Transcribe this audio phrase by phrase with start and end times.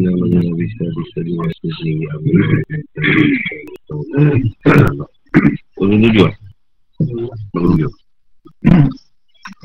[0.00, 2.08] Nama-nama bisa-bisa diwasa sendiri.
[2.08, 2.40] Amin
[5.76, 6.30] Turun tujuh
[6.96, 7.92] Turun tujuh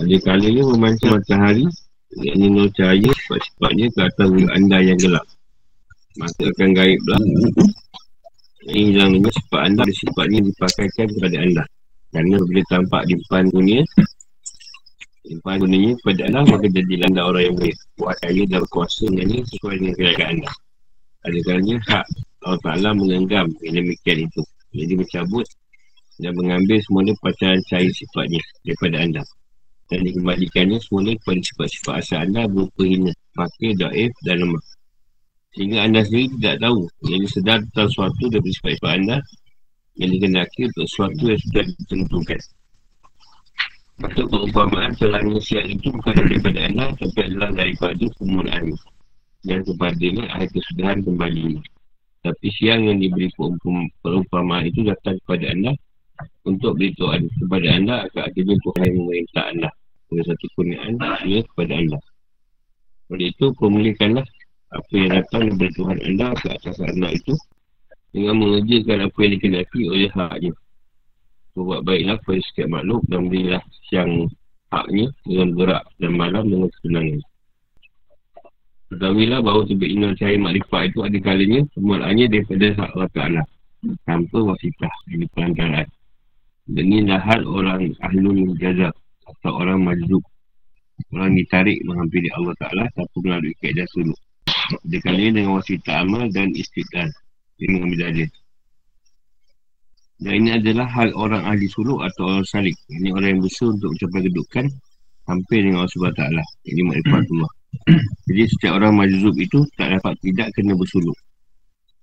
[0.04, 1.64] Ada kalanya memancing matahari
[2.20, 5.24] Yang ini nur cahaya Sebab-sebabnya ke atas anda yang gelap.
[6.20, 7.22] Maka akan gaib lah
[8.68, 11.64] Ini hilang sifat anda Sifatnya dipakaikan kepada anda.
[12.12, 13.88] Kerana bila tampak di depan dunia
[15.26, 19.42] Limpahan gunanya kepada Allah Maka jadilah anda orang yang baik Buat kaya dan berkuasa Dengan
[19.42, 20.52] sesuai dengan kelayakan anda.
[21.26, 22.06] Ada kalanya hak
[22.46, 24.42] Allah Ta'ala mengenggam Yang demikian itu.
[24.78, 25.46] Jadi mencabut
[26.22, 29.24] Dan mengambil semula pacaran cahaya sifatnya Daripada anda.
[29.90, 34.64] Dan dikembalikannya semula kepada sifat-sifat asal anda Berupa hina Fakir, daif dan lemah.
[35.58, 39.18] Sehingga anda sendiri tidak tahu Jadi sedar tentang sesuatu daripada sifat-sifat anda
[39.98, 42.42] Yang dikendaki untuk sesuatu yang sudah ditentukan
[43.96, 48.76] Maksud perumpamaan celana siap itu bukan daripada Allah Tapi adalah daripada kemuliaan
[49.48, 51.64] Dan kepadanya akhir kesudahan kembali.
[52.28, 53.32] Tapi siang yang diberi
[54.04, 55.72] perumpamaan itu datang kepada anda
[56.44, 59.70] Untuk beritahu kepada anda Agar adanya Tuhan yang memerintah anda
[60.12, 60.94] Pada satu kurniaan
[61.24, 62.00] dia kepada anda
[63.16, 64.28] Oleh itu pemulikanlah
[64.76, 67.32] Apa yang datang dari Tuhan anda ke atas anda itu
[68.12, 70.52] Dengan mengerjakan apa yang dikenaki oleh haknya
[71.56, 74.28] Berbuat baiklah kepada setiap makhluk dan berilah siang
[74.76, 77.22] haknya dengan gerak dan malam dengan kesenangan.
[78.86, 83.42] Ketahuilah bahawa sebenarnya cahaya makrifat itu ada kalanya semulaannya daripada Allah Ta'ala
[84.06, 85.90] tanpa wasitah di perantaraan.
[86.66, 88.94] Dan inilah hal orang ahlul jazab
[89.26, 90.22] atau orang majzub.
[91.12, 94.20] Orang ditarik menghampiri Allah Ta'ala tanpa melalui keadaan suluk.
[94.86, 97.10] Dia kalanya dengan wasitah amal dan istiqlal.
[97.58, 98.30] Dia mengambil dalil.
[100.16, 102.76] Dan ini adalah hal orang ahli suluk atau orang salik.
[102.88, 104.66] Ini orang yang berusaha untuk mencapai kedudukan
[105.28, 106.24] hampir dengan Allah SWT.
[106.72, 107.52] Ini makrifatullah.
[108.32, 111.18] Jadi setiap orang majzub itu tak dapat tidak kena bersuluk.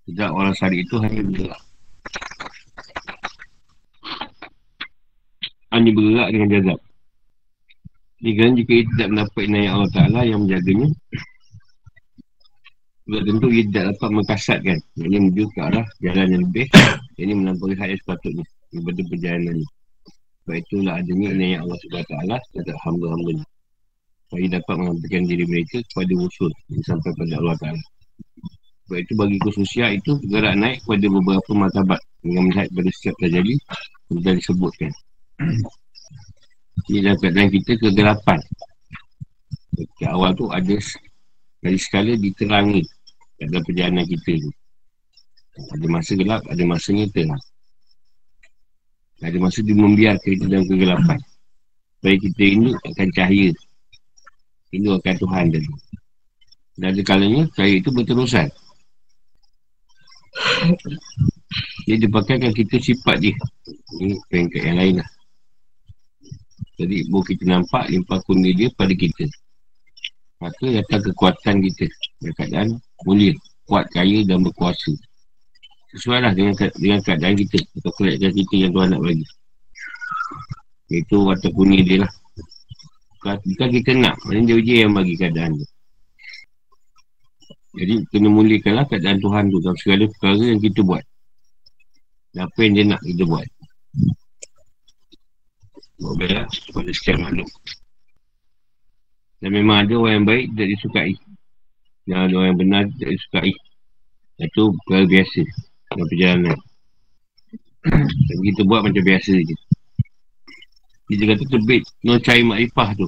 [0.05, 1.63] Tidak orang salik itu hanya bergerak.
[5.73, 6.79] Hanya bergerak dengan jazab.
[8.23, 10.89] Jika jika ia tidak mendapat inayah Allah Ta'ala yang menjaganya,
[13.03, 16.67] sudah tentu ia tidak dapat mengkasatkan Ia menuju ke arah jalan yang lebih
[17.23, 18.45] Ini melampaui hal yang sepatutnya.
[18.73, 19.67] Daripada perjalanan ini
[20.43, 22.15] Sebab itulah adanya inayah Allah SWT
[22.51, 23.45] Terhadap hamba-hamba ini
[24.27, 26.51] Supaya dapat mengampilkan diri mereka kepada usul
[26.83, 27.83] Sampai pada Allah Ta'ala.
[28.89, 33.55] Sebab itu bagi khususnya itu Bergerak naik kepada beberapa matabat Dengan melihat pada setiap terjadi
[34.09, 34.91] Sudah disebutkan.
[36.91, 38.39] Ini dalam keadaan kita kegelapan.
[39.73, 40.77] Ketika awal tu ada
[41.63, 42.83] dari sekala diterangi
[43.39, 44.51] dalam perjalanan kita ni.
[45.53, 47.43] Ada masa gelap, ada masanya terang.
[49.21, 51.21] Ada masa dia membiarkan kita dalam kegelapan.
[52.01, 53.51] Supaya kita ini akan cahaya.
[54.73, 55.71] Ini akan Tuhan tadi.
[56.81, 58.49] Dan ada kalanya cahaya itu berterusan.
[61.85, 63.37] Dia dipakaikan kita sifat dia.
[64.01, 65.11] Ini peringkat yang lain lah.
[66.81, 69.29] Jadi, boleh kita nampak limpah kundi dia pada kita.
[70.43, 71.87] Maka datang kekuatan kita
[72.19, 72.69] Dalam keadaan
[73.07, 73.31] mulia
[73.63, 74.91] Kuat, kaya dan berkuasa
[75.93, 79.27] Sesuai lah dengan, dengan keadaan kita Atau keadaan kita yang Tuhan nak bagi.
[80.89, 82.13] Itu watak kuning dia lah.
[83.23, 85.67] Bukan kita nak Maksudnya dia uji yang bagi keadaan tu
[87.77, 91.05] Jadi kena muliakanlah keadaan Tuhan tu Dalam segala perkara yang kita buat.
[92.33, 93.47] Apa yang dia nak kita buat.
[96.17, 97.51] Baik lah Kepada sekian makhluk.
[99.45, 101.13] Dan memang ada orang yang baik tidak disukai.
[102.09, 103.53] Dan ada orang yang benar tidak disukai.
[104.41, 105.43] Itu perkara biasa
[105.95, 106.59] dalam perjalanan.
[108.29, 109.57] Dan kita buat macam biasa je.
[111.13, 113.07] Kita kata terbit no cari makrifah tu.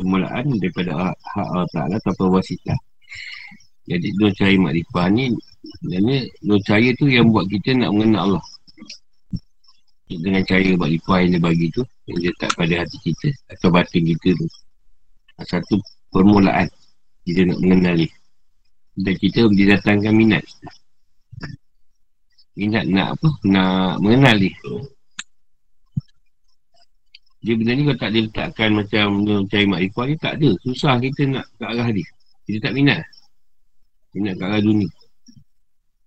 [0.00, 2.78] Permulaan daripada hak Allah Ta'ala tanpa wasitah.
[3.84, 8.44] Jadi no cari makrifah ni sebenarnya no cari tu yang buat kita nak mengenal Allah.
[10.10, 14.34] Dengan cara makrifah yang dia bagi tu yang letak pada hati kita atau batin kita
[14.34, 14.46] tu
[15.46, 15.80] satu
[16.12, 16.68] permulaan
[17.24, 18.08] kita nak mengenali
[18.98, 20.44] dan kita didatangkan minat
[22.60, 23.28] minat nak apa?
[23.48, 24.52] Nak mengenali.
[27.40, 30.50] Dia benda ni kalau tak diletakkan macam mencari makrifah ni tak ada.
[30.60, 32.04] Susah kita nak ke arah dia.
[32.44, 33.00] Kita tak minat.
[34.12, 34.90] Minat ke arah dunia.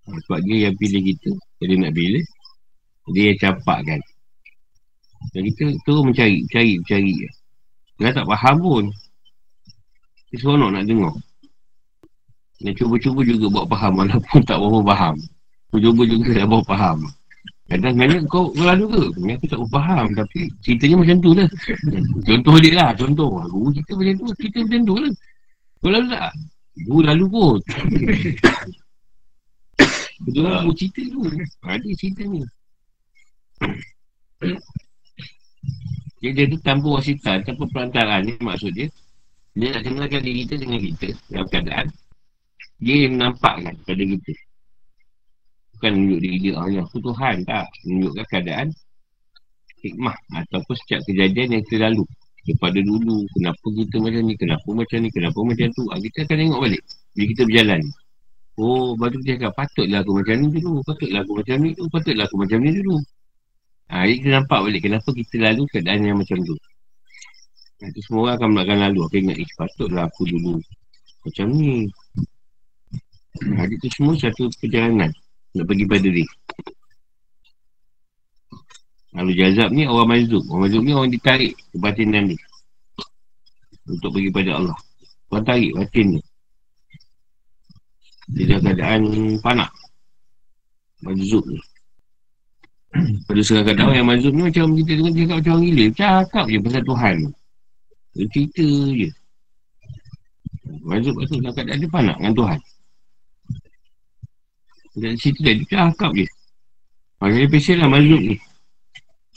[0.06, 1.34] Sebab dia yang pilih kita.
[1.58, 2.22] Jadi nak pilih
[3.10, 4.00] dia yang capakkan
[5.32, 7.14] dan kita terus mencari mencari mencari
[8.02, 8.84] dia tak faham pun.
[10.34, 11.14] Dia seronok nak dengar.
[12.60, 15.16] Dan cuba-cuba juga buat faham walaupun tak berapa faham.
[15.74, 16.98] Cuba juga nak buat faham.
[17.66, 19.02] Kadang-kadang kau kelas juga.
[19.10, 21.50] Aku tak faham tapi ceritanya macam tu lah.
[22.28, 23.32] Contoh dia lah, contoh.
[23.50, 25.14] Guru kita macam tu, kita macam tu lah.
[25.82, 26.32] Kau lalu tak?
[26.74, 27.58] Dulu lalu pun.
[30.30, 31.22] Dulu lalu cerita tu.
[31.66, 32.42] Ada cerita ni.
[36.24, 38.88] Jadi dia tu tanpa wasita, tanpa perantaraan ni maksud dia.
[39.58, 41.88] Dia nak kenalkan diri kita dengan kita dalam keadaan.
[42.80, 44.34] Dia yang menampakkan pada kita.
[45.84, 47.68] Bukan menunjuk diri dia, oh, aku Tuhan tak.
[47.84, 48.72] Menunjukkan keadaan
[49.84, 52.08] hikmah ataupun setiap kejadian yang terlalu
[52.48, 53.28] daripada dulu.
[53.36, 55.84] Kenapa kita macam ni kenapa macam ni kenapa macam tu?
[55.92, 56.82] Ha, kita akan tengok balik
[57.12, 57.82] bila kita berjalan.
[58.56, 62.26] Oh baru kita cakap patutlah aku macam ni dulu patutlah aku macam ni dulu patutlah
[62.32, 62.96] aku macam ni dulu.
[63.92, 66.56] Ha, jadi kita nampak balik kenapa kita lalu keadaan yang macam tu.
[67.84, 69.00] Nanti semua orang akan melakukan lalu.
[69.04, 70.64] Aku ingat, eh patutlah aku dulu
[71.28, 71.92] Macam ni.
[73.44, 75.12] Hari tu semua satu perjalanan
[75.54, 76.28] Nak pergi pada dia
[79.14, 80.42] Lalu jazab ni orang mazub.
[80.50, 82.38] Orang mazub ni orang ditarik kebatinan ni.
[83.86, 84.78] Untuk pergi pada Allah.
[85.30, 86.22] Orang tarik batin ni.
[88.34, 89.02] Dia dalam keadaan
[89.46, 89.70] panak.
[91.06, 91.62] Mazub ni.
[93.26, 95.86] Pada kata orang yang mazub ni macam kita dengan cakap macam orang gila.
[95.94, 97.16] Cakap je pasal Tuhan.
[98.14, 98.68] Dia cerita
[98.98, 99.10] je.
[100.82, 102.60] Mazub tu dalam keadaan dia panak dengan Tuhan.
[104.94, 106.30] Dari situ dia cakap je.
[107.18, 108.38] Maksudnya pesan lah mazub ni.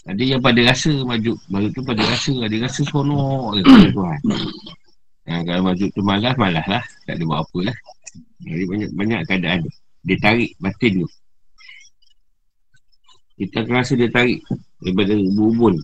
[0.06, 1.32] Ada yang pada rasa maju.
[1.50, 3.62] Maju tu pada rasa Ada rasa seronok je
[3.96, 4.20] Tuhan.
[5.26, 6.84] Ha, Kalau maju tu malas Malas lah.
[7.08, 7.76] Tak ada buat apa lah.
[8.44, 9.58] Jadi banyak banyak keadaan
[10.06, 10.16] Dia.
[10.20, 11.08] Tarik batin tu.
[13.36, 14.40] Kita akan rasa dia tarik
[14.80, 15.80] Daripada ubun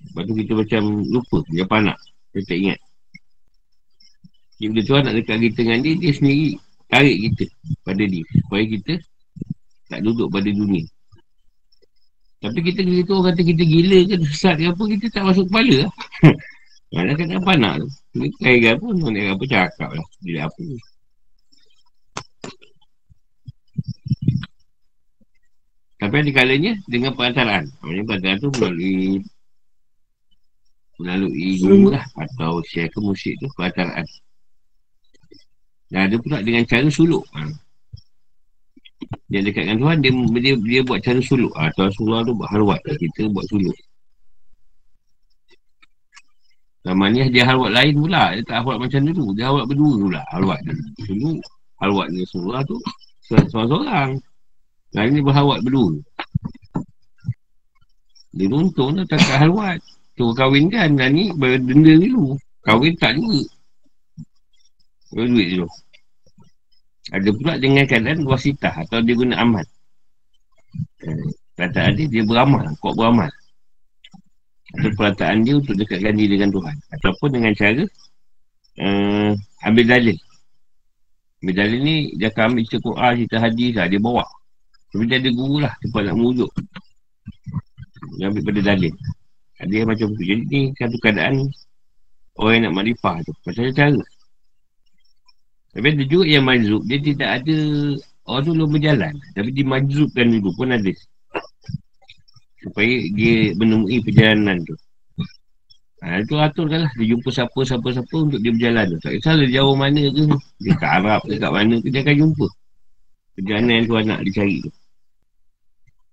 [0.00, 1.38] Lepas tu kita macam lupa.
[1.52, 1.96] Dia panak.
[2.32, 2.78] Dia tak ingat.
[4.60, 6.50] Jadi bila Tuhan nak dekat kita dengan dia Dia sendiri
[6.90, 7.44] tarik kita
[7.86, 8.94] pada dia Supaya kita
[9.90, 10.84] Tak duduk pada dunia
[12.40, 15.84] tapi kita kita orang kata kita gila ke sesat ke apa kita tak masuk kepala
[15.84, 15.92] lah.
[16.96, 17.88] Mana kan apa nak tu.
[18.16, 20.06] Ni kaya apa mana apa cakap lah.
[20.26, 20.78] Dia apa ni.
[26.00, 27.70] Tapi ada kalanya dengan perantaraan.
[27.84, 29.22] Maksudnya perantaraan tu melalui
[30.98, 34.08] melalui guru lah atau siapa musik tu perantaraan.
[35.90, 37.26] Dan ada pula dengan cara suluk.
[37.34, 37.42] Ha.
[39.30, 41.52] Yang dekat dengan Tuhan dia, dia, dia buat cara suluk.
[41.58, 42.80] Ha, Tuhan Rasulullah tu buat halwat.
[42.86, 43.78] Kita buat suluk.
[46.86, 48.24] Namanya dia halwat lain pula.
[48.38, 49.24] Dia tak halwat macam dulu.
[49.34, 50.74] Dia halwat berdua pula halwat dia.
[51.10, 51.30] Dulu
[51.82, 52.78] halwat dia Rasulullah tu
[53.30, 54.10] Seorang-seorang.
[54.94, 55.94] Lain ni berhalwat berdua.
[58.34, 59.78] Dia nonton lah tak halwat.
[60.14, 60.94] Tu kahwin kan?
[60.94, 62.38] Dan ni berdenda dulu.
[62.62, 63.42] Kahwin tak juga
[65.10, 65.68] Berduit dulu
[67.10, 69.66] ada pula dengan keadaan wasitah atau dia guna amal.
[71.58, 73.30] Perkataan dia, dia beramal, kuat beramal.
[74.78, 76.76] Atau perkataan dia untuk dekatkan diri dengan Tuhan.
[76.94, 77.84] Ataupun dengan cara
[78.78, 79.32] uh,
[79.66, 80.16] ambil dalil.
[81.42, 84.24] Ambil dalil ni, dia akan ambil cerita Quran, cerita hadis lah, dia bawa.
[84.94, 86.50] Tapi dia ada guru lah, tempat nak mengujuk.
[88.22, 88.94] Dia ambil pada dalil.
[89.60, 90.22] Yang macam tu.
[90.24, 91.34] Jadi ni satu keadaan
[92.40, 93.32] orang yang nak marifah tu.
[93.44, 94.00] Macam cara.
[95.70, 97.56] Tapi ada juga yang majzub Dia tidak ada
[98.26, 100.92] Orang tu belum berjalan Tapi dimajzubkan dulu pun ada
[102.60, 104.74] Supaya dia menemui perjalanan tu
[106.00, 106.92] Ha, itu aturkan lah.
[106.96, 108.98] Dia jumpa siapa, siapa, siapa untuk dia berjalan tu.
[109.04, 110.24] Tak kisah dia jauh mana ke.
[110.64, 112.46] Dia kat Arab ke kat mana ke, dia akan jumpa.
[113.36, 114.70] Perjalanan yang tuan nak dicari tu.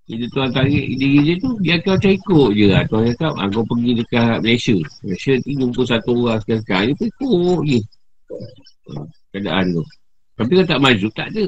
[0.08, 2.84] Jadi tuan tarik diri dia tu, dia akan macam ikut je lah.
[2.92, 4.78] Tuan cakap, ah, kau pergi dekat Malaysia.
[5.04, 6.84] Malaysia tu jumpa satu orang sekarang-sekarang.
[6.84, 7.80] Dia pun ikut je
[9.38, 9.84] keadaan tu.
[10.38, 11.46] Tapi kalau tak maju, tak ada.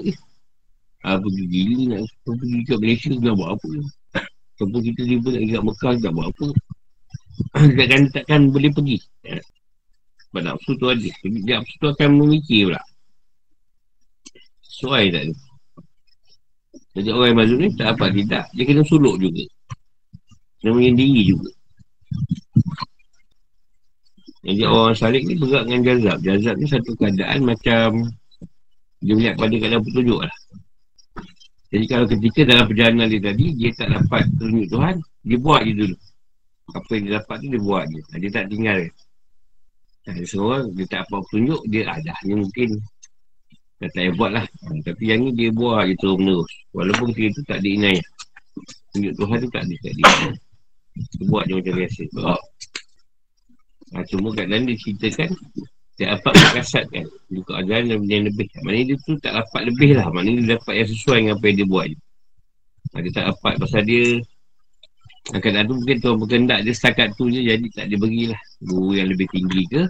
[0.99, 3.69] Ah, pergi gila nak pergi ke Malaysia nak buat apa.
[4.53, 6.47] Ataupun kita tiba nak pergi kat Mekah nak buat apa.
[7.79, 8.97] takkan, takkan boleh pergi.
[10.29, 11.09] Sebab nafsu tu ada.
[11.25, 12.81] Jadi nafsu tu akan memikir pula.
[14.61, 15.35] Sesuai tak ada.
[16.99, 18.45] Jadi orang yang maju ni tak apa tidak.
[18.53, 19.43] Dia kena suluk juga.
[20.59, 21.49] Dia menyendiri juga.
[24.39, 26.17] Jadi orang salik ni bergerak dengan jazab.
[26.23, 27.87] Jazab ni satu keadaan macam
[28.99, 30.35] dia melihat pada keadaan petunjuk lah.
[31.69, 34.95] Jadi kalau ketika dalam perjalanan dia tadi, dia tak dapat tunjuk Tuhan,
[35.27, 35.97] dia buat je dulu.
[36.73, 37.99] Apa yang dia dapat tu dia buat je.
[38.17, 38.79] Dia tak tinggal.
[40.09, 42.13] Ada seorang, dia tak apa petunjuk, dia ada.
[42.25, 42.69] Ni mungkin
[43.79, 44.45] dia tak payah buat lah.
[44.83, 46.51] Tapi yang ni dia buat je terus menerus.
[46.75, 48.07] Walaupun ketika tu tak ada inayah.
[48.91, 49.75] Tunjuk Tuhan tu tak ada.
[49.79, 50.03] Tak ada.
[50.99, 52.01] Dia buat je macam biasa.
[52.19, 52.41] Oh.
[53.89, 55.29] Ha, cuma keadaan dia ceritakan
[55.97, 58.45] Dia dapat berkasat kan Buka dan yang lebih.
[58.61, 60.07] Maknanya dia tu tak dapat lebih lah.
[60.13, 61.87] Maknanya dia dapat yang sesuai dengan apa yang dia buat.
[61.89, 64.05] Ha, Dia tak dapat pasal dia
[65.29, 69.09] Keadaan tu mungkin tuan berkendak dia setakat tu je Jadi tak dia berilah Guru yang
[69.09, 69.83] lebih tinggi ke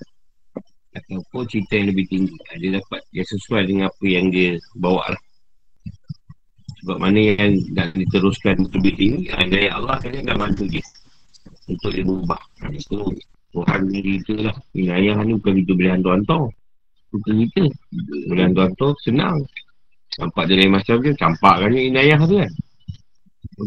[0.90, 2.36] Ataupun cerita yang lebih tinggi.
[2.60, 5.22] Dia dapat Dia sesuai dengan apa yang dia bawa lah.
[6.80, 10.84] Sebab mana yang nak diteruskan lebih tinggi Ada yang Allah kan akan bantu dia
[11.68, 12.40] Untuk dia berubah
[12.72, 13.16] Itu
[13.50, 16.44] Tuhan diri itu lah Inayah ni bukan kita boleh hantar-hantar
[17.10, 17.64] Bukan kita
[18.30, 19.38] Boleh hantar-hantar senang.
[20.22, 22.52] Nampak dia lain macam dia Campak kan inayah tu kan.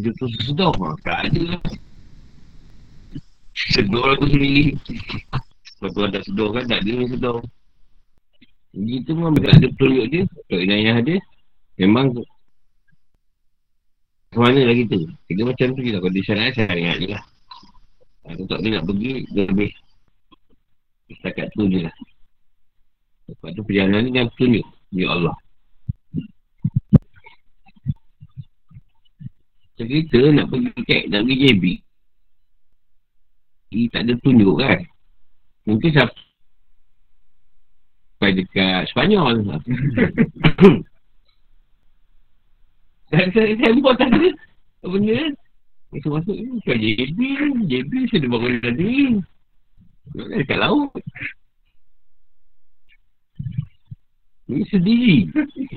[0.03, 1.63] Dia tu sedar ha, Tak ada lah.
[3.53, 4.79] Sedar tu sendiri.
[5.79, 7.37] Kalau tu ada sedar kan Tak ada sedar.
[8.73, 11.19] Jadi tu memang Tak ada petunjuk dia Tak inayah dia
[11.83, 12.07] Memang
[14.33, 14.97] Mana lah kita
[15.29, 16.01] Kita macam tu je lah.
[16.01, 17.23] Kalau dia syariat Syariat je lah
[18.23, 19.71] Kalau tak dia nak pergi Dia lebih
[21.11, 21.97] Setakat tu je lah
[23.27, 25.37] Lepas tu perjalanan ni Yang petunjuk Ya Allah
[29.83, 31.65] kita nak pergi cek, nak pergi JB.
[33.73, 34.79] Ini tak ada tunjuk kan.
[35.65, 36.21] Mungkin sampai
[38.37, 39.43] dekat Spanyol.
[43.11, 44.29] Dan saya, buat tak ada.
[44.83, 45.35] Benda
[45.93, 47.19] Itu masuk ni bukan JB.
[47.69, 49.21] JB sudah bangun tadi.
[50.17, 50.89] Nak dekat laut.
[54.49, 55.17] Ini sendiri.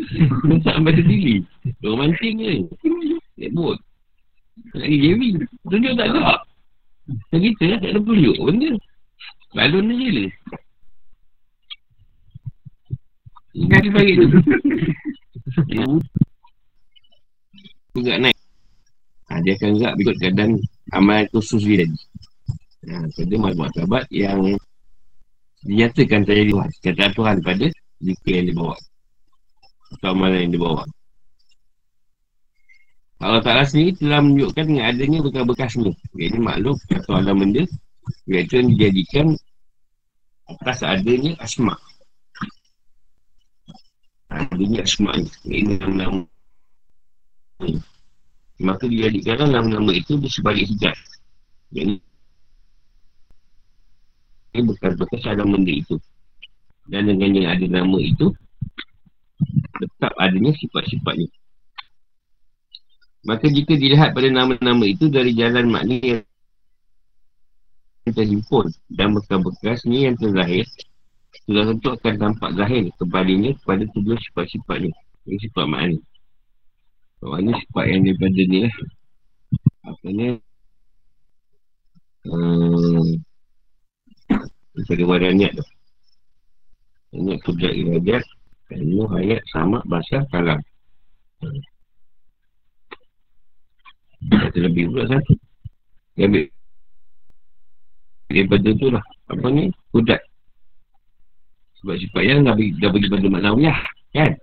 [0.65, 1.43] Sampai sendiri.
[1.83, 2.63] Orang mancing ni.
[3.35, 3.75] Naik bot.
[4.71, 5.29] Tak lagi Jerry.
[5.67, 6.39] Tunjuk tak ada.
[7.05, 8.71] Macam kita tak ada tunjuk benda.
[9.51, 10.31] Balon je lah.
[13.55, 14.27] Ingat dia bagi tu.
[17.95, 18.44] Juga naik.
[19.35, 20.51] Ha, dia akan gerak ikut keadaan
[20.95, 21.99] amal khusus dia tadi.
[22.87, 24.55] Ha, pada maklumat sahabat yang
[25.67, 26.69] dinyatakan terjadi Tuhan.
[26.79, 27.67] Kata Tuhan pada
[27.99, 28.79] jika yang dibawa.
[29.91, 30.87] Atau amalan yang dibawa.
[33.19, 35.91] Allah Ta'ala sendiri telah menunjukkan dengan adanya bekas-bekas ni.
[36.15, 37.67] Ini makhluk atau alam benda.
[38.31, 39.27] Iaitu yang dijadikan
[40.47, 41.75] atas adanya asma.
[44.31, 45.27] Adanya asma ni.
[45.43, 46.23] Ini nama-nama.
[48.55, 50.95] Maka dijadikan nama-nama itu di sebalik hijab.
[51.75, 51.99] Ini
[54.55, 55.99] ini bekas-bekas alam benda itu.
[56.87, 58.31] Dan dengan yang ada nama itu,
[59.83, 61.27] tetap adanya sifat-sifatnya.
[63.25, 66.23] Maka jika dilihat pada nama-nama itu dari jalan makna yang
[68.13, 70.63] terhimpun dan bekas-bekas ni yang terlahir
[71.49, 74.91] sudah tentu akan tampak zahir kepadanya kepada tujuh sifat-sifat ni
[75.25, 75.97] ini sifat makna
[77.29, 78.75] makna sifat yang daripada ni lah.
[79.85, 80.27] Apa ni
[82.25, 83.05] hmm,
[84.75, 85.65] daripada wadah niat tu?
[87.15, 88.23] Niat kudrat iradat
[88.73, 90.59] ilmu hayat sama basah kalam.
[91.41, 91.61] Hmm.
[94.25, 95.37] Kata lebih pula satu
[96.17, 96.49] Dia ambil
[98.25, 99.05] Daripada tu lah.
[99.29, 99.69] Apa ni?
[99.93, 100.17] Kudat
[101.77, 103.79] Sebab sifat yang dah, dah bagi pada maknawiyah
[104.17, 104.33] Kan?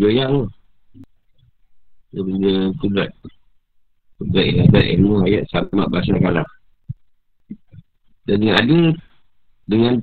[0.00, 0.63] Dia yang tu
[2.14, 3.10] Dia benda kudat
[4.22, 6.46] Kudat yang ada ilmu ayat Sama bahasa kalam.
[8.30, 8.78] Dan dengan ada
[9.66, 9.94] Dengan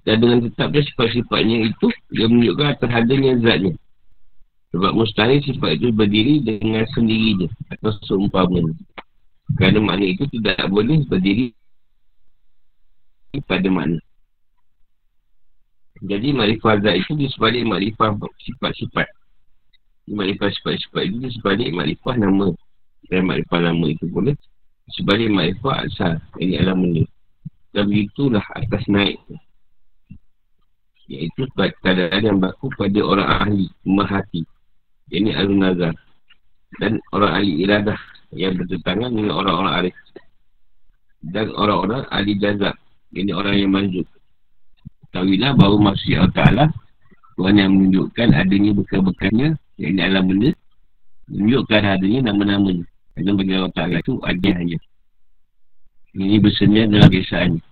[0.00, 3.74] dan dengan tetap dia sifat-sifatnya itu Dia menunjukkan terhadapnya zatnya.
[4.70, 8.64] Sebab mustahil sifat itu berdiri dengan sendiri je Atau seumpama
[9.58, 11.52] Kerana makna itu tidak boleh berdiri
[13.46, 13.98] pada makna.
[16.00, 19.19] Jadi makrifah zat itu disebalik makrifah sifat-sifat
[20.10, 22.50] Makrifah sifat-sifat itu disebalik makrifah nama
[23.06, 24.34] Dan makrifah nama itu boleh
[24.98, 27.06] Sebalik makrifah asal Ini alam benda.
[27.70, 29.22] Dan begitulah atas naik
[31.10, 34.42] Iaitu keadaan yang baku pada orang ahli Merhati
[35.10, 35.94] ini Alun Nazar
[36.78, 37.98] Dan orang ahli iradah
[38.30, 39.96] Yang bertentangan dengan orang-orang arif
[41.22, 42.74] Dan orang-orang ahli jazab
[43.10, 44.06] Ini orang yang manjuk.
[45.10, 46.66] Tahuilah bahawa maksud Allah Ta'ala
[47.34, 49.48] Tuhan yang menunjukkan adanya bekas-bekasnya
[49.80, 50.50] Yang ini alam benda
[51.32, 52.84] Menunjukkan adanya nama-namanya
[53.16, 54.78] Kerana bagi Allah Ta'ala itu ajar saja
[56.20, 57.62] Ini bersedia dalam kesaannya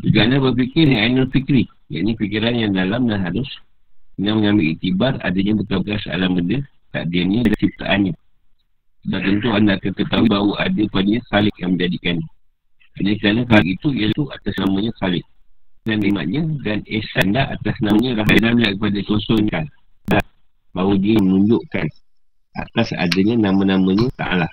[0.00, 3.50] Juga anda berfikir yang ainul fikri Yang ini fikiran yang dalam dan harus
[4.14, 6.62] yang mengambil itibar adanya bekas-bekas alam benda
[6.94, 8.14] takdirnya dan ciptaannya.
[9.04, 12.16] Dan tentu anda akan ketahui bahawa ada padanya salik yang menjadikan.
[12.94, 15.26] Jadi kerana hal itu iaitu atas namanya salik.
[15.84, 19.64] Dan nikmatnya dan ihsan dah atas namanya rahman yang kepada kosongkan.
[20.74, 21.86] Bahawa dia menunjukkan
[22.54, 24.48] atas adanya nama-namanya ta'ala.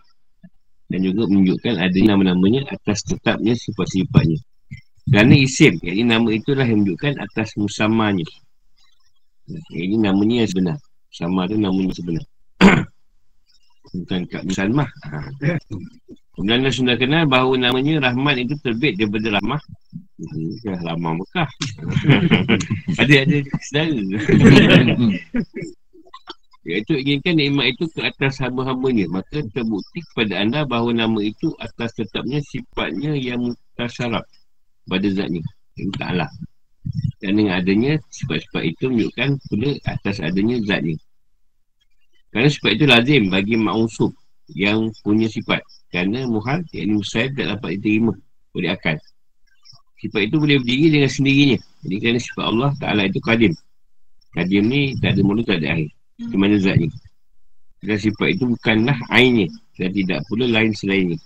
[0.92, 4.38] Dan juga menunjukkan adanya nama-namanya atas tetapnya sifat-sifatnya.
[5.10, 8.28] Kerana isim, jadi nama itulah yang menunjukkan atas musamanya.
[9.74, 10.78] Ini namanya yang sebenar.
[11.12, 12.26] Sama tu namanya sebenar.
[13.98, 14.88] Bukan Kak Salmah.
[15.10, 15.20] Ha.
[16.32, 19.60] Kemudian anda sudah kenal bahawa namanya Rahman itu terbit daripada Rahmah
[20.86, 21.50] lama Mekah.
[23.02, 23.38] ada ada
[23.68, 24.96] saudara.
[26.62, 29.10] Iaitu inginkan nikmat itu ke atas hamba-hambanya.
[29.10, 34.22] Maka terbukti kepada anda bahawa nama itu atas tetapnya sifatnya yang mutasyarab
[34.86, 35.42] pada zatnya.
[35.74, 36.30] Yang taklah.
[37.22, 40.98] Dan dengan adanya sifat-sifat itu menunjukkan pula atas adanya zatnya.
[42.30, 44.14] Kerana sifat itu lazim bagi ma'usub
[44.54, 45.66] yang punya sifat.
[45.90, 48.14] Kerana muhal, yang musayab tak dapat diterima
[48.54, 49.02] oleh akal.
[49.98, 51.58] Sifat itu boleh berdiri dengan sendirinya.
[51.82, 53.54] Jadi kerana sifat Allah Ta'ala itu kadim.
[54.38, 55.90] Kadim ni tak ada mula, tak ada akhir
[56.30, 56.92] di mana zatnya?
[57.82, 59.50] Dan sifat itu bukanlah ainnya.
[59.74, 61.18] Dan tidak pula lain selainnya.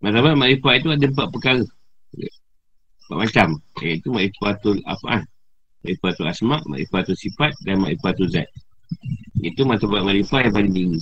[0.00, 1.64] Mazhabat makrifat itu ada empat perkara.
[3.04, 3.48] Empat macam.
[3.84, 5.28] Iaitu makrifatul af'an
[5.84, 8.48] Makrifatul asma' Makrifatul sifat Dan makrifatul zat.
[9.44, 11.00] Itu mazhabat makrifat yang paling tinggi.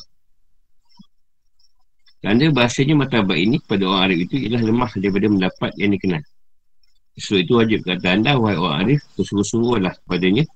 [2.23, 6.23] Tanda bahasanya matabat ini pada orang Arif itu ialah lemah daripada mendapat yang dikenal.
[7.19, 10.47] So itu wajib kata anda, wahai orang Arif, bersungguh-sungguhlah padanya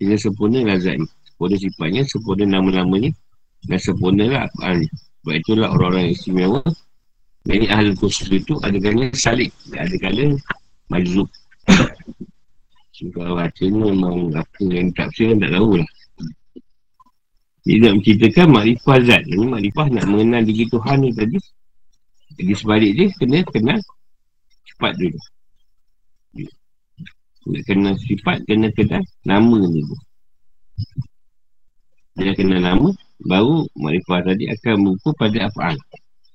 [0.00, 1.08] dengan sempurna lazat ini
[1.42, 3.10] sempurna sifatnya, sempurna nama-namanya
[3.66, 4.78] dan sempurna lah Al-Quran.
[5.22, 6.60] Sebab itulah orang-orang yang istimewa
[7.50, 9.50] ini ahli khusus itu adanya salik.
[9.74, 10.38] Adakala
[10.86, 11.26] majlub
[13.18, 15.90] kalau baca ni memang apa yang tak bersih tak tahu lah.
[17.66, 19.22] Dia nak menceritakan makrifah zat.
[19.26, 21.38] Ini makrifah nak mengenal diri Tuhan ni tadi.
[22.38, 23.82] Jadi sebalik dia kena kenal
[24.62, 25.18] sifat dulu
[27.42, 29.82] nak kenal sifat kena kenal nama ni
[32.16, 32.92] dia kena nama
[33.22, 35.76] Baru makrifah tadi akan mengukur pada af'al.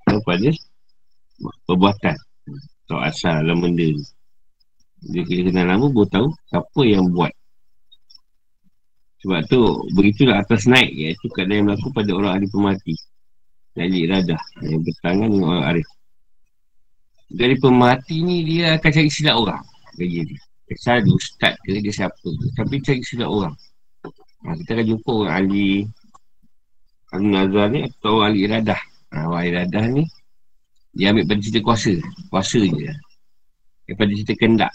[0.07, 0.49] Atau pada
[1.67, 2.17] Perbuatan.
[2.87, 4.05] Atau asal dalam benda ni.
[5.13, 7.29] Dia kena kenal nama Baru tahu siapa yang buat.
[9.21, 9.61] Sebab tu
[9.93, 10.89] Begitulah atas naik.
[10.95, 12.95] Iaitu keadaan yang berlaku pada orang ahli pemati
[13.77, 15.87] Dari iradah Yang bertangan dengan orang arif.
[17.27, 19.61] Dari pemati ni Dia akan cari silap orang.
[19.93, 20.41] Kerja dia.
[20.67, 23.55] Kesal dia ustaz ke dia siapa Tapi cari silap orang
[24.47, 25.67] Ha, kita akan jumpa orang ahli
[27.11, 28.81] Ahli Nazar ni atau ahli iradah.
[29.11, 30.03] Ha, orang iradah ni
[30.97, 31.93] dia ambil pada cerita kuasa.
[32.31, 32.89] Kuasa je.
[33.85, 34.73] Daripada cerita kendak.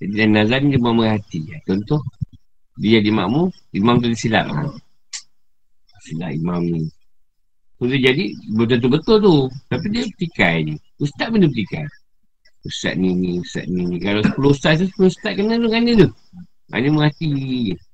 [0.00, 1.40] Jadi dan Nazar ni dia memerhati.
[1.68, 2.00] Contoh,
[2.80, 4.48] dia jadi makmum, imam tu silap.
[4.48, 4.64] Ha.
[6.08, 6.82] Silap imam ni.
[7.76, 9.36] Sudah jadi, betul-betul tu.
[9.68, 10.74] Tapi dia petikai ni.
[11.02, 11.84] Ustaz pun dia petikai.
[12.62, 13.96] Ustaz ni ni, Ustaz ni ni.
[14.00, 16.08] Kalau 10 Ustaz tu, 10 Ustaz kena tu kan dia tu.
[16.72, 17.30] Hanya menghati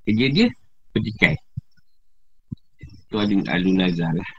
[0.08, 0.48] kerja dia
[0.96, 1.36] petikai.
[2.80, 4.30] Itu ada alu nazar lah.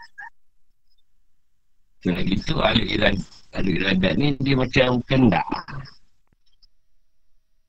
[2.02, 3.14] Kalau gitu alu irad
[3.54, 5.46] alu iradat ni dia macam kendak.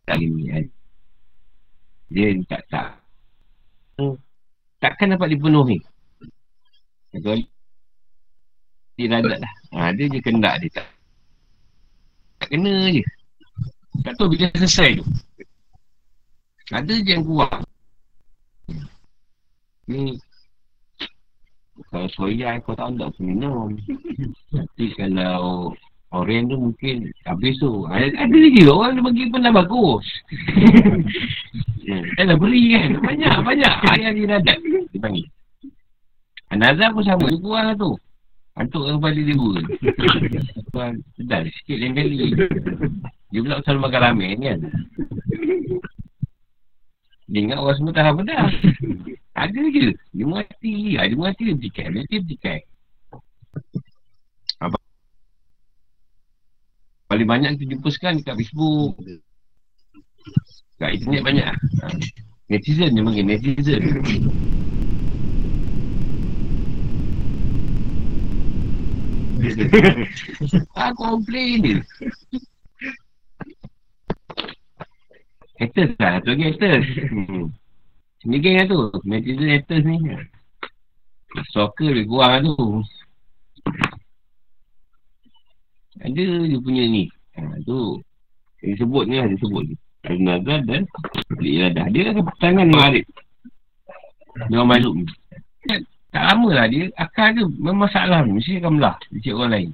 [0.08, 0.64] Tak ini kan.
[2.08, 2.88] Dia tak tak.
[4.00, 4.16] Hmm.
[4.80, 5.76] Takkan dapat dipenuhi.
[7.12, 7.36] Kalau
[8.96, 9.52] iradat lah.
[9.76, 10.88] Ha, dia je kendak dia tak.
[12.40, 13.04] Tak kena je.
[14.08, 15.04] Tak tahu bila selesai tu.
[16.72, 17.60] Ada je yang kurang.
[19.88, 20.20] Ni
[21.88, 23.72] kalau soya kau tak nak minum.
[24.52, 25.72] Tapi kalau
[26.12, 27.88] oren tu mungkin habis tu.
[27.88, 30.06] Ada, ada lagi orang dia bagi pun dah bagus.
[32.20, 32.90] Kan dah beri kan.
[33.00, 33.74] Banyak, banyak.
[33.96, 34.40] Ayah dia dah
[34.92, 35.26] Dia panggil.
[36.52, 37.26] Anazar pun sama.
[37.32, 37.92] Dia kurang lah tu.
[38.58, 39.58] Antuk kepada dia dua.
[41.16, 42.18] Sedar sikit lain kali.
[43.30, 44.58] Dia pula selalu makan ramen kan.
[47.30, 48.46] Dia ingat orang semua tak apa dah.
[49.40, 49.96] Ada je.
[50.12, 51.00] Dia mati.
[51.00, 51.88] Dia mati dia bertikai.
[51.88, 52.60] Dia mati bertikai.
[54.60, 54.76] Apa?
[57.08, 59.00] Paling banyak kita jumpa sekarang dekat Facebook.
[60.76, 61.46] Dekat internet banyak.
[61.48, 61.56] Ha.
[62.52, 63.24] Netizen dia panggil.
[63.24, 63.82] Netizen.
[70.76, 71.80] ah, komplain dia.
[75.56, 76.84] Haters lah, tu lagi haters.
[78.28, 78.80] Ni geng lah tu.
[79.08, 79.96] Netizen haters ni.
[81.56, 82.56] Soccer dia kurang lah tu.
[86.04, 87.04] Ada dia punya ni.
[87.36, 87.96] Ha, tu.
[88.60, 89.74] Dia sebut ni lah, dia sebut ni.
[90.04, 90.84] Al-Nazar dan
[91.36, 91.86] Al-Iradah.
[91.92, 93.06] Dia akan pertangan dengan Arif.
[94.48, 95.04] Dengan makhluk ni.
[96.10, 96.84] Tak lama lah dia.
[97.00, 98.36] Akal dia bermasalah ni.
[98.36, 98.96] Mesti akan belah.
[99.16, 99.70] Dia orang lain.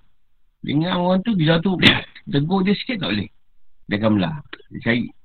[0.63, 1.75] Dengan orang tu, bila tu
[2.31, 3.31] tegur dia sikit tak boleh.
[3.91, 4.37] Dia akan belah.
[4.71, 5.16] Dia cari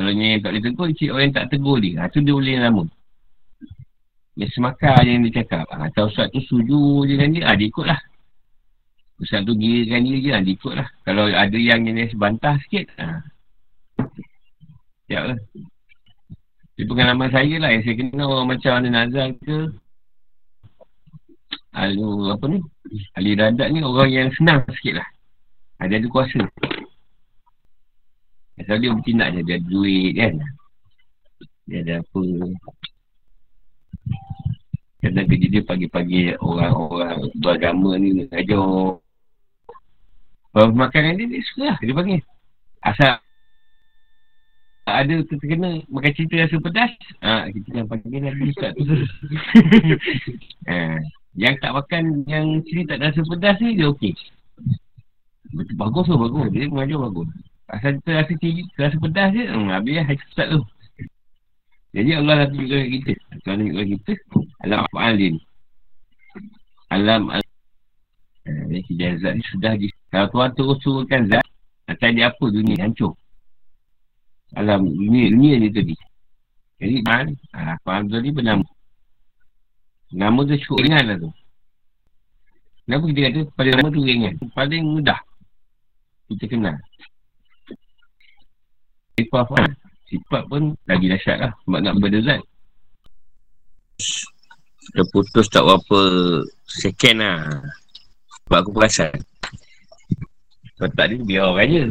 [0.00, 1.94] kalau yang tak boleh tegur, cik orang yang tak tegur dia.
[2.00, 2.84] Ha, tu dia boleh nama.
[4.32, 5.68] Dia semakar je yang dia cakap.
[5.68, 8.00] Ha, atau Ustaz tu setuju je dengan dia, ha, dia ikut lah.
[9.20, 10.88] Ustaz tu girakan dia je, ha, dia ikut lah.
[11.04, 13.20] Kalau ada yang jenis bantah sikit, ha.
[15.12, 15.38] Siap lah.
[16.80, 19.58] Itu pengalaman saya lah yang saya kenal orang macam ada Nazar ke.
[21.76, 22.64] Alu apa ni?
[23.20, 25.08] Ali Radat ni orang yang senang sikit lah.
[25.76, 26.40] Ada ada kuasa.
[28.64, 29.40] Sebab dia bertindak je.
[29.44, 30.34] Dia ada duit kan.
[31.68, 32.22] Dia ada apa.
[35.00, 39.00] Kadang kerja dia pagi-pagi orang-orang beragama ni ajar.
[40.50, 41.78] Kalau makanan dia, dia suka lah.
[41.80, 42.20] Dia panggil.
[42.84, 43.20] Asal
[44.90, 46.92] ada terkena makan cerita rasa pedas,
[47.22, 48.82] ha, kita kan panggil lagi ustaz tu.
[50.70, 50.98] ha,
[51.38, 54.12] yang tak makan yang sini tak rasa pedas ni, dia okey.
[55.78, 56.46] Bagus tu, bagus.
[56.50, 57.28] Dia mengajar bagus.
[57.70, 58.34] Asal kita rasa,
[58.82, 60.60] rasa pedas je, hmm, habis lah ustaz tu.
[61.94, 63.12] Jadi Allah dah tunjukkan kita.
[63.46, 64.12] Kalau tunjukkan kita,
[64.66, 64.82] alam
[65.14, 65.38] ni.
[66.90, 67.42] Alam al
[68.40, 68.66] Ha,
[69.20, 71.44] zat ni sudah di, Kalau Tuhan terus suruhkan zat,
[71.86, 73.12] akan dia apa dunia hancur.
[74.56, 75.94] Alam dunia dunia ni tadi.
[76.80, 78.66] Jadi man ha, faham tadi bernama.
[80.10, 81.30] Nama tu cukup ringan lah tu.
[82.88, 84.34] Kenapa kita kata pada nama tu ringan?
[84.56, 85.20] Paling mudah
[86.32, 86.78] kita kenal
[89.20, 89.64] sifat pun
[90.08, 92.40] sifat pun lagi dahsyat lah sebab nak berdezat
[94.80, 96.00] kita putus tak berapa
[96.66, 97.38] second lah
[98.48, 99.12] sebab aku perasan
[100.80, 101.84] kalau tak ni biar orang je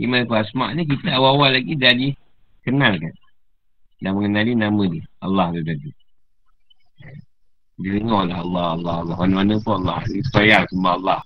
[0.00, 3.12] Iman ku asma' ni kita awal-awal lagi dah dikenalkan.
[4.00, 5.04] Dah mengenali nama dia.
[5.20, 5.90] Allah tu tadi.
[7.84, 9.16] Dia dengar lah Allah, Allah, Allah.
[9.20, 10.00] Mana-mana pun Allah.
[10.08, 11.20] Dia sayang semua Allah.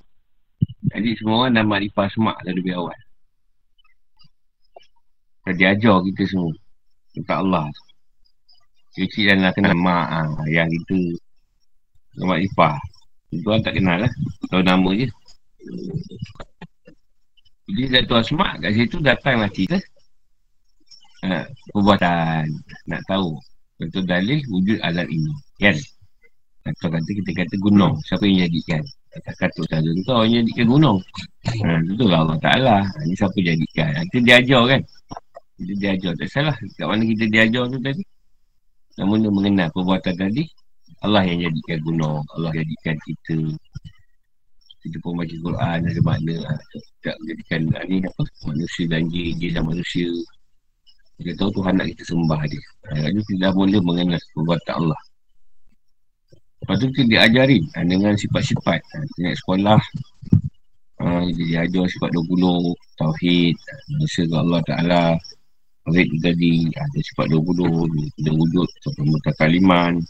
[0.94, 2.98] Jadi semua orang dah makrifah asma' dah lebih awal.
[5.58, 6.54] Dia ajar kita semua.
[7.12, 7.66] Tentang Allah.
[8.94, 11.00] Cuci dan nak kenal mak, ha, ayah kita.
[12.22, 12.78] Makrifah.
[13.34, 14.12] Itu orang tak kenal lah.
[14.48, 15.06] Tahu nama je.
[17.64, 19.80] Jadi Datuk Asma kat situ datanglah cerita
[21.24, 22.44] uh, Perbuatan
[22.92, 23.40] Nak tahu
[23.80, 25.74] Betul dalil wujud alat ini Kan
[26.64, 28.80] Atau kata kita kata gunung Siapa yang jadikan?
[29.14, 30.98] Kata saja tu orang yang jadikan gunung.
[31.62, 32.76] Ha, Betul lah Allah Ta'ala?
[33.04, 34.02] Ini siapa jadikan?
[34.10, 34.80] Kita diajar kan?
[35.60, 36.12] Kita diajar.
[36.18, 36.56] Tak salah.
[36.74, 38.02] Kat mana kita diajar tu tadi?
[38.98, 40.44] Namun dia mengenal perbuatan tadi
[41.04, 42.24] Allah yang jadikan gunung.
[42.34, 43.38] Allah jadikan kita.
[44.82, 46.36] Kita pun baca Quran ada makna.
[46.48, 46.60] Ah,
[47.04, 48.22] tak menjadikan ah, ni apa?
[48.48, 50.08] Manusia dan jin jin dan manusia.
[51.20, 52.62] Kita tahu Tuhan nak kita sembah dia.
[52.98, 55.00] Jadi kita dah mula mengenal perbuatan Allah
[56.64, 59.80] lepas tu kita diajarin ah, dengan sifat-sifat kita naik sekolah
[61.04, 63.54] dia diajar sifat 20 Tauhid
[63.92, 65.04] Manusia ke Allah Ta'ala
[65.84, 70.00] Tauhid tu tadi Ada sifat 20 Ada wujud Sampai kaliman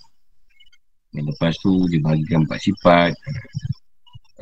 [1.10, 3.10] Dan lepas tu Dia bahagikan empat sifat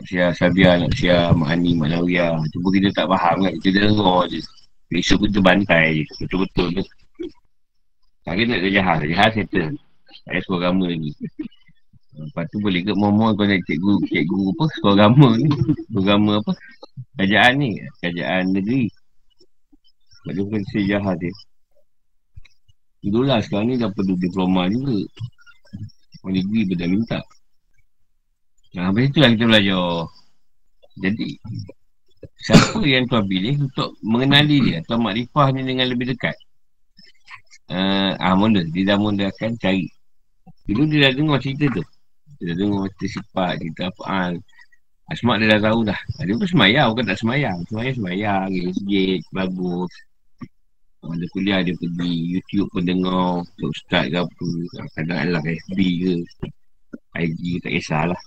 [0.09, 2.41] Sia Sabia, nak Sia, Mahani, Manawiyah.
[2.57, 3.55] Cuma kita tak faham kan.
[3.61, 4.41] Kita dengar je.
[4.89, 6.05] Isu pun terbantai je.
[6.25, 6.85] Betul-betul tu.
[8.25, 9.05] Hari nak jahat.
[9.05, 9.77] Jahat settle.
[10.25, 11.13] Saya suruh agama lagi.
[12.13, 15.49] Lepas tu boleh ke mohon kau nak cikgu, cikgu apa, sekolah agama ni.
[15.97, 16.53] Agama apa?
[17.17, 17.71] Kerajaan ni.
[18.05, 18.85] Kerajaan negeri.
[20.21, 21.33] Sebab dia bukan sejahat dia.
[23.03, 25.01] Itulah sekarang ni perlu diploma juga.
[26.23, 27.21] Orang negeri pun dah minta.
[28.77, 29.89] Nah, habis itulah kita belajar.
[31.01, 31.29] Jadi,
[32.45, 36.37] siapa yang tuan pilih untuk mengenali dia atau makrifah ni dengan lebih dekat?
[37.73, 38.63] Uh, ah, mula.
[38.69, 39.89] Dia dah mula akan cari.
[40.69, 41.85] Dulu dia dah dengar cerita tu.
[42.43, 44.33] Dah dengar cerita sifat, cerita apaan.
[45.11, 46.01] Asmak dia dah tahu dah.
[46.23, 47.59] Dia pun semayang, bukan tak semayang.
[47.71, 48.49] Semayang, semayang.
[48.75, 49.93] Sikit, bagus.
[51.03, 54.49] Ada kuliah dia pergi YouTube pun dengar Ustaz ke apa
[54.95, 56.15] Kadang alam FB ke
[57.19, 58.23] IG tak kisahlah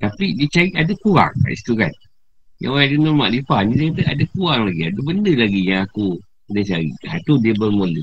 [0.00, 1.92] tapi dia cari ada kurang kat situ kan.
[2.60, 4.82] Yang orang ada normal lifah ni dia kata ada kurang lagi.
[4.88, 6.08] Ada benda lagi yang aku
[6.50, 6.90] dia cari.
[7.04, 8.02] Ha, tu dia bermula.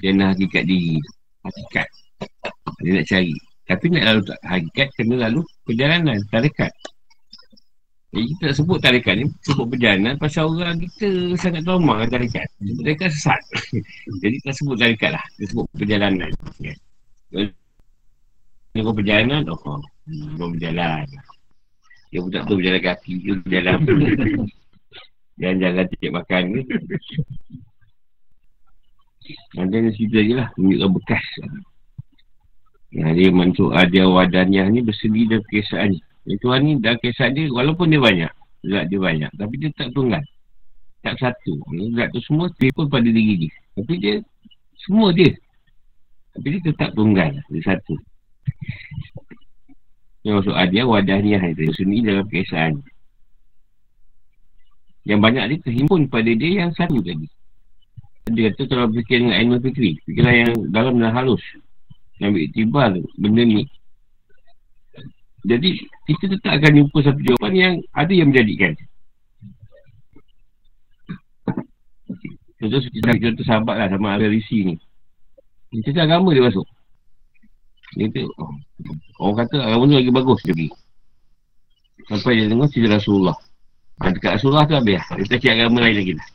[0.00, 0.96] Dia nak hakikat diri.
[1.44, 1.88] Hakikat.
[2.80, 3.36] Dia nak cari.
[3.68, 6.18] Tapi nak lalu tak hakikat kena lalu perjalanan.
[6.28, 6.72] Tarekat.
[8.12, 9.26] Jadi kita tak sebut tarekat ni.
[9.46, 12.46] Sebut perjalanan pasal orang kita sangat trauma dengan tarekat.
[12.60, 13.40] Sebut tarekat sesat.
[14.22, 15.24] Jadi kita sebut tarekat lah.
[15.38, 16.30] Kita sebut perjalanan.
[16.60, 16.74] Ya.
[18.72, 19.48] Ini kau perjalanan.
[19.48, 21.06] Oh, Hmm, dia berjalan.
[22.10, 23.92] Dia pun tak tahu berjalan kaki ke berjalan apa.
[25.40, 26.60] Jalan-jalan tiap makan ni.
[29.54, 30.48] Ada yang cerita je lah.
[30.58, 31.26] Tunjukkan bekas.
[32.92, 35.98] Yang dia masuk ada wadahnya ni bersedia dalam kisah ni.
[36.28, 38.32] Itu ni dalam kisah dia walaupun dia banyak.
[38.68, 39.32] Zat dia banyak.
[39.32, 40.20] Tapi dia tak tunggal.
[41.00, 41.56] Tak satu.
[41.96, 43.52] Zat tu semua pun pada diri dia.
[43.80, 44.14] Tapi dia
[44.84, 45.32] semua dia.
[46.36, 47.32] Tapi dia tetap tunggal.
[47.48, 47.96] Dia satu.
[50.22, 52.78] Yang maksud hadiah wadahniah itu Seni dalam keesaan
[55.02, 57.26] Yang banyak dia terhimpun pada dia yang satu tadi
[58.30, 61.42] Dia kata kalau fikir dengan ilmu fikri Fikirlah yang dalam dan halus
[62.22, 63.66] yang ambil tiba tu Benda ni.
[65.42, 65.70] Jadi
[66.06, 68.78] Kita tetap akan jumpa satu jawapan yang Ada yang menjadikan.
[72.62, 74.74] Contoh kita contoh sahabat lah sama ada risi ni.
[75.74, 76.62] Dia cakap agama dia masuk.
[77.98, 78.54] Dia kata oh,
[79.18, 80.70] Orang kata agama tu lagi bagus dia pergi.
[82.06, 83.34] Sampai dia tengok cerita Rasulullah.
[83.98, 85.06] Ha, Dekat Rasulullah tu habis lah.
[85.10, 86.26] Dia tak cakap agama lain lagi lah.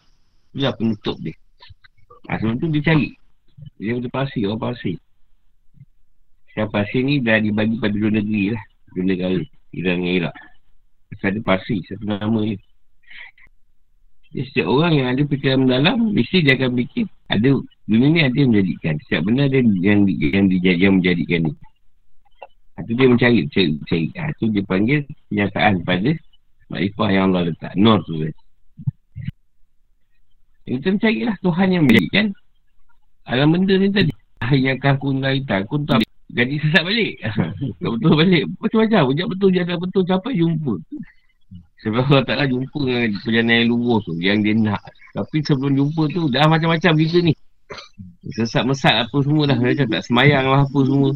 [0.51, 1.35] Itu lah penutup dia.
[2.27, 3.09] Ha, Sebelum tu dia cari.
[3.79, 4.99] Dia kata pasir, orang pasir
[6.57, 8.63] Siapa pasti ni dah dibagi pada dua negeri lah.
[8.97, 9.37] Dua negara.
[9.77, 10.35] Iran dengan Iraq.
[11.21, 12.57] Ada pasti, satu nama dia.
[14.33, 17.49] Jadi, setiap orang yang ada fikiran mendalam, mesti dia akan fikir, ada,
[17.85, 18.93] dunia ni ada yang menjadikan.
[19.05, 21.53] Setiap benda ada yang, yang, yang, yang menjadikan ni.
[22.81, 24.07] Itu dia mencari, mencari, mencari.
[24.17, 26.11] Ha, dia panggil kenyataan pada
[26.73, 27.73] makrifah yang Allah letak.
[27.77, 28.33] Nur tu kan.
[30.65, 32.25] Kita mencari lah Tuhan yang menjadikan
[33.29, 34.13] alam benda ni tadi.
[34.57, 37.23] Yang kakun tak, kun tak jadi sesat balik.
[37.79, 38.43] tak betul balik.
[38.59, 39.01] Macam-macam.
[39.15, 40.03] Ujak betul, jaga betul.
[40.03, 40.73] Sampai jumpa.
[41.85, 44.13] Sebab Allah Ta'ala jumpa dengan perjalanan yang lurus tu.
[44.19, 44.81] Yang dia nak.
[45.15, 47.33] Tapi sebelum jumpa tu, dah macam-macam kita ni.
[48.35, 49.55] Sesat-mesat apa semua dah.
[49.55, 51.09] Macam tak semayang lah apa semua.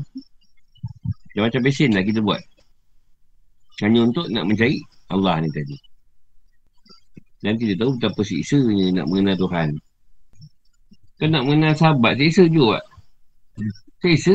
[1.31, 2.39] Macam-macam besin lah kita buat.
[3.83, 4.79] Hanya untuk nak mencari
[5.11, 5.75] Allah ni tadi.
[7.41, 9.69] Dan kita tahu betapa siksanya nak mengenal Tuhan.
[11.17, 12.79] Kan nak mengenal sahabat, siksa juga.
[14.01, 14.33] Selesa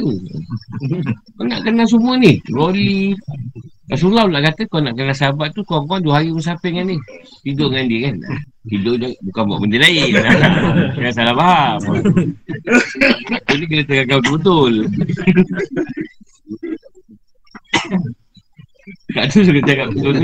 [1.35, 2.39] Kau nak kenal semua ni?
[2.55, 3.19] Rolly
[3.91, 6.97] Rasulullah pula kata Kau nak kenal sahabat tu Kau kau dua hari musafir dengan ni.
[7.43, 8.17] Tidur dengan dia kan?
[8.71, 10.15] Tidur dia Bukan buat benda lain.
[11.03, 11.81] Jangan salah faham.
[13.51, 14.73] Ini kena tengah kau betul-betul
[19.19, 20.15] Kat tu suka cakap betul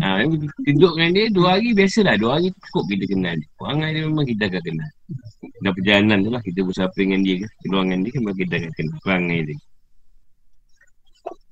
[0.00, 0.24] ha,
[0.64, 2.16] Tidur dengan dia Dua hari biasalah.
[2.16, 3.36] Dua hari cukup kita kenal.
[3.60, 4.90] Perangai dia memang kita akan kenal
[5.64, 8.70] dan perjalanan tu lah kita bersama dengan dia ke keluar dengan dia kan kita akan
[8.76, 9.56] kena perangai dia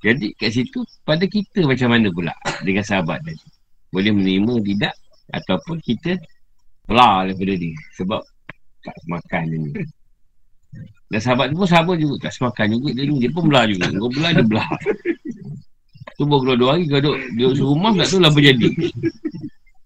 [0.03, 2.35] jadi kat situ pada kita macam mana pula
[2.67, 3.47] dengan sahabat tadi?
[3.95, 4.95] Boleh menerima tidak?
[5.31, 6.19] Ataupun kita
[6.91, 8.21] belah daripada dia sebab
[8.83, 9.71] tak semakan dia ni?
[11.07, 12.89] Dan sahabat tu pun sama juga tak semakan juga.
[12.99, 13.95] Dia ni dia pun belah juga.
[13.95, 14.71] Kau belah dia belah.
[16.19, 18.69] Tu baru keluar dua hari kau duduk duduk serumah tak tahu lah apa jadi.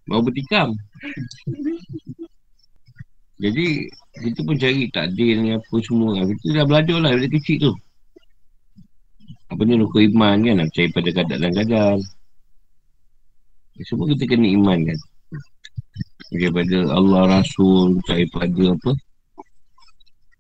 [0.08, 0.68] Mau bertikam
[3.36, 3.84] jadi
[4.16, 7.72] kita pun cari takdir ni apa semua Kita dah belajar lah dari kecil tu.
[9.52, 10.54] Apa ni rukun iman kan?
[10.56, 11.94] Nak percaya pada kadar dan kadar
[13.84, 14.98] Semua kita kena iman kan?
[16.32, 18.92] Percaya pada Allah Rasul Percaya pada apa?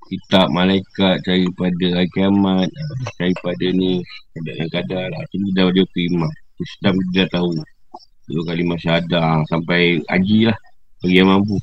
[0.08, 2.68] Kitab malaikat Percaya pada kiamat
[3.12, 4.00] Percaya pada ni
[4.32, 5.22] Kadar dan kadar lah.
[5.30, 6.32] Itu dah dia iman.
[6.56, 7.50] Islam kita dah tahu.
[8.26, 10.58] Dua kali masyadah Sampai haji lah
[11.04, 11.60] Bagi yang mampu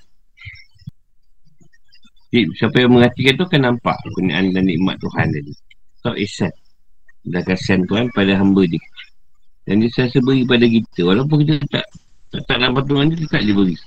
[2.58, 5.54] siapa yang mengertikan tu kan nampak kebenaran dan nikmat Tuhan tadi.
[6.02, 6.54] So, ihsan.
[7.24, 8.82] Dan kasihan Tuhan pada hamba dia.
[9.64, 11.00] Dan dia selalu beri pada kita.
[11.08, 11.86] Walaupun kita tak
[12.34, 13.78] tak, tak dapat Tuhan dia, tetap dia beri.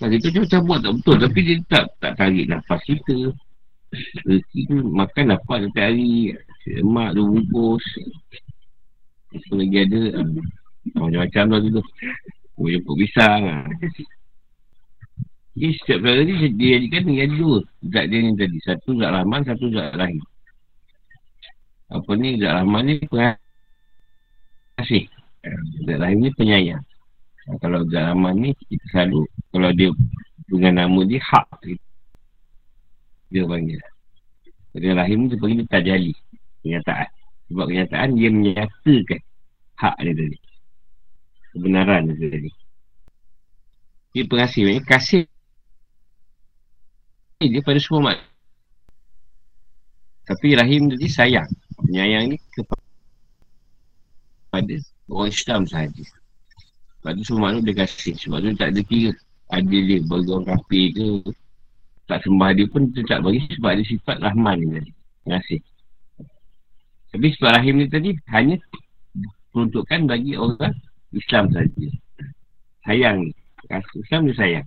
[0.00, 1.16] Tak, kita macam buat tak betul.
[1.20, 3.16] Tapi dia tak tak tarik nafas kita.
[4.24, 6.32] Kita makan dapat setiap hari.
[6.64, 7.84] Lemak tu bungkus.
[9.36, 10.00] Apa lagi ada.
[10.96, 11.82] Macam-macam lah tu.
[12.56, 13.44] Boleh jemput pisang.
[15.58, 17.58] Jadi setiap perkara ni dia jadikan dengan dua.
[17.90, 18.58] Zat dia ni tadi.
[18.62, 20.22] Satu zat rahman, satu zat rahim.
[21.90, 22.38] Apa ni?
[22.38, 25.04] Zat rahman ni pengasih.
[25.90, 26.84] Zat rahim ni penyayang.
[27.58, 29.90] Kalau zat rahman ni kita selalu Kalau dia
[30.46, 31.50] dengan nama dia hak.
[33.34, 33.82] Dia panggil.
[34.78, 36.14] Zat rahim dia panggil tajali
[36.62, 37.10] Kenyataan.
[37.50, 39.18] Sebab kenyataan dia menyatakan
[39.80, 40.38] Hak dia tadi.
[41.50, 42.50] Kebenaran dia tadi.
[44.14, 44.78] Dia pengasih.
[44.86, 45.26] Kasih
[47.48, 48.20] dia pada semua mak.
[50.28, 51.48] Tapi Rahim tadi sayang.
[51.80, 52.84] Penyayang ni kepada
[55.08, 56.04] orang Islam sahaja.
[57.00, 58.12] Sebab tu semua makhluk dia kasih.
[58.20, 59.16] Sebab tu tak ada kira.
[59.56, 61.08] Ada dia bagi orang kafir ke.
[62.04, 64.92] Tak sembah dia pun dia tak bagi sebab ada sifat Rahman ni tadi.
[65.24, 65.60] Kasih.
[67.10, 68.60] Tapi sebab Rahim ni tadi hanya
[69.56, 70.76] peruntukkan bagi orang
[71.16, 71.88] Islam sahaja.
[72.84, 73.32] Sayang ni.
[73.96, 74.66] Islam dia sayang.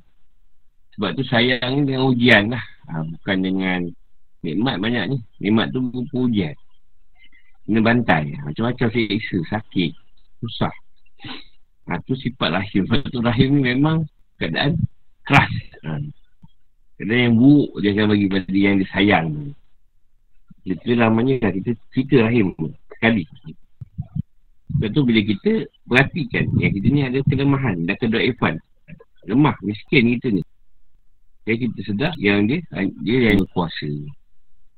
[0.93, 2.62] Sebab tu sayang dengan ujian lah.
[2.89, 3.79] Ha, bukan dengan
[4.45, 5.17] nikmat banyak ni.
[5.41, 6.56] Nikmat tu bukan ujian.
[7.65, 8.38] Kena bantai.
[8.43, 9.91] Macam-macam seksa, sakit,
[10.43, 10.73] susah.
[11.89, 12.86] Ha, tu sifat rahim.
[12.86, 14.06] Sebab tu rahim ni memang
[14.38, 14.77] keadaan
[15.25, 15.51] keras.
[15.88, 15.97] Ha.
[17.01, 19.27] Keadaan yang buruk dia akan bagi pada yang dia sayang.
[20.63, 21.51] Itu namanya lah.
[21.58, 22.53] Kita cerita rahim
[22.93, 23.25] sekali.
[24.73, 25.51] Sebab tu bila kita
[25.86, 28.62] perhatikan yang kita ni ada kelemahan dan kedoifan.
[29.23, 30.43] Lemah, miskin kita ni.
[31.43, 32.63] Jadi kita sedar yang dia
[33.03, 33.91] Dia yang kuasa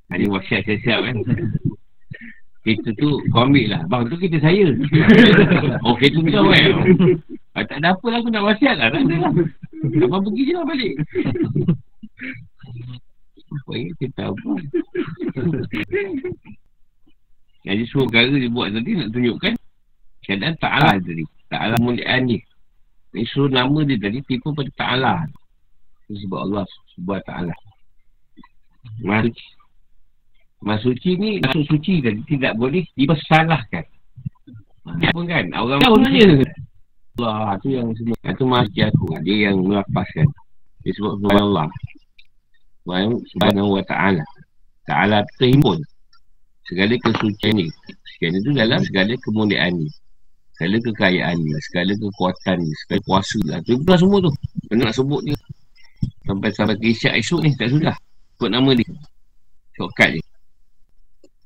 [0.10, 1.16] Ada wasiat siap-siap kan
[2.66, 4.74] Kita tu Kau ambil lah Bang tu kita saya
[5.86, 6.74] Oh kita tu kau kan
[7.54, 9.34] ah, Tak ada apa lah aku nak wasiat lah Tak ada lah
[9.84, 10.94] Abang pergi je lah balik.
[13.46, 14.36] Apa yang kita tahu.
[17.66, 19.54] Jadi semua perkara dia buat tadi nak tunjukkan
[20.26, 21.24] keadaan Ta'ala tadi.
[21.50, 22.38] Ta'ala mulian ni.
[23.16, 25.14] Ini suruh nama dia tadi tipu pada Ta'ala.
[26.06, 26.64] Sebab Allah
[26.94, 27.56] Subhanahu Ta'ala.
[29.02, 29.34] Mari.
[30.66, 33.86] Masuk suci ni, masuk suci tadi tidak boleh dipersalahkan.
[35.14, 36.26] Pun kan, orang tahu saja.
[37.22, 38.18] Allah tu yang semua.
[38.28, 39.18] Itu masjid aku.
[39.24, 40.28] Dia yang melapaskan.
[40.84, 41.70] Dia sebut Allah.
[43.34, 44.22] Subhanahu wa ta'ala.
[44.86, 45.82] Ta'ala terhimpun
[46.70, 47.66] segala kesucian ni.
[48.18, 49.90] Segala itu dalam segala kemuliaan ni.
[50.58, 51.50] Segala kekayaan ni.
[51.72, 52.72] Segala kekuatan ni.
[52.86, 53.60] Segala kuasa lah.
[53.66, 54.32] Tu pula semua tu.
[54.70, 55.38] Kena nak sebut dia.
[56.26, 57.52] Sampai sampai ke isyak esok ni.
[57.54, 57.96] Tak sudah.
[58.36, 58.90] Sebut nama dia.
[59.78, 60.22] Shortcut je.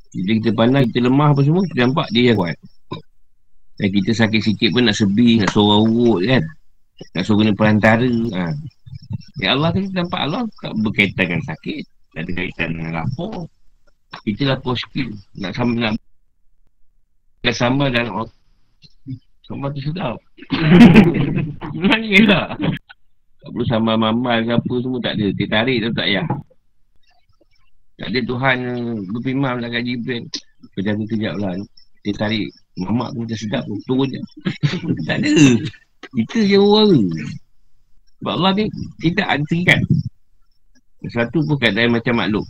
[0.09, 2.57] Bila kita pandang, kita lemah apa semua, kita nampak dia yang kuat.
[3.79, 6.43] Dan kita sakit sikit pun nak sebi, nak suruh urut kan.
[7.15, 8.09] Nak suruh guna perantara.
[8.09, 8.51] Ha.
[9.39, 11.81] Ya Allah kan kita nampak Allah tak berkaitan dengan sakit.
[12.11, 13.47] Tak ada kaitan dengan lapor.
[14.25, 15.07] Kita lapor sikit.
[15.39, 15.93] Nak sama nak
[17.39, 17.87] nak sama
[18.19, 18.27] oh,
[19.47, 20.19] sama tu sedap.
[21.87, 22.47] Mana lah.
[23.39, 25.27] Tak perlu sama mamal ke apa semua tak ada.
[25.31, 26.27] Dia tarik tu tak payah.
[27.99, 28.57] Tak ada Tuhan
[29.11, 30.23] berfirman lah kat Jibril.
[30.75, 31.55] Kejap tu kejap lah.
[32.03, 32.47] Dia tarik
[32.79, 33.79] mamak pun macam sedap pun.
[33.87, 34.21] Turun je.
[35.07, 35.31] tak ada.
[36.15, 37.07] Kita je orang.
[38.19, 38.65] Sebab Allah ni
[38.99, 39.79] tidak antikan.
[41.07, 42.43] Satu pun keadaan macam makhluk.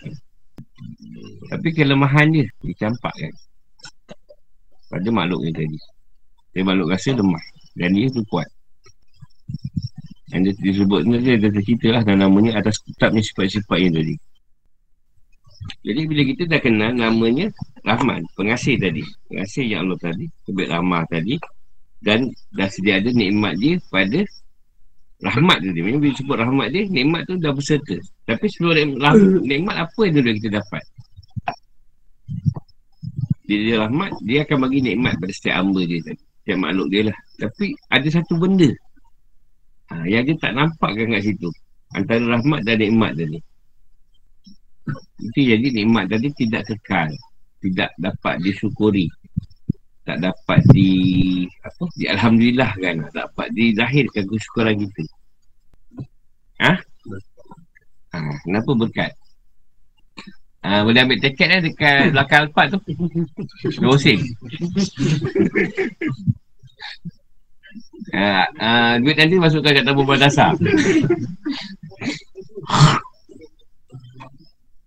[1.49, 3.33] Tapi kelemahan dia dicampak kan.
[4.89, 5.79] Pada makhluk ni tadi.
[6.53, 7.45] Dia makhluk rasa lemah.
[7.77, 8.49] Dan dia tu kuat.
[10.29, 14.15] Yang dia disebut ni dia ada cerita lah dan namanya atas kitabnya sifat-sifat yang tadi.
[15.83, 17.51] Jadi bila kita dah kenal namanya
[17.83, 19.03] Rahman, pengasih tadi.
[19.27, 21.35] Pengasih yang Allah tadi, kebik ramah tadi.
[21.99, 24.23] Dan dah sedia ada nikmat dia pada
[25.19, 25.83] rahmat tu dia.
[25.83, 27.97] Bila sebut rahmat dia, nikmat tu dah berserta.
[28.23, 29.01] Tapi sebelum
[29.43, 30.83] nikmat apa yang dah kita dapat?
[33.49, 36.21] Dia, dia rahmat, dia akan bagi nikmat pada setiap hamba dia tadi.
[36.21, 37.17] Setiap makhluk dia lah.
[37.41, 38.69] Tapi ada satu benda
[39.89, 41.49] ha, yang dia tak nampak kan kat situ.
[41.93, 43.39] Antara rahmat dan nikmat tadi.
[45.19, 47.09] Itu jadi nikmat tadi tidak kekal.
[47.59, 49.09] Tidak dapat disyukuri
[50.09, 50.89] tak dapat di
[51.61, 55.05] apa di alhamdulillah kan tak dapat dizahirkan kesyukuran kita
[56.65, 56.73] ha?
[58.09, 59.13] ha kenapa berkat
[60.65, 62.81] ha, boleh ambil tiket lah dekat belakang alpat tu
[64.01, 64.17] sen
[68.15, 68.69] ha, ha,
[69.01, 70.53] duit nanti masukkan kat tabung dasar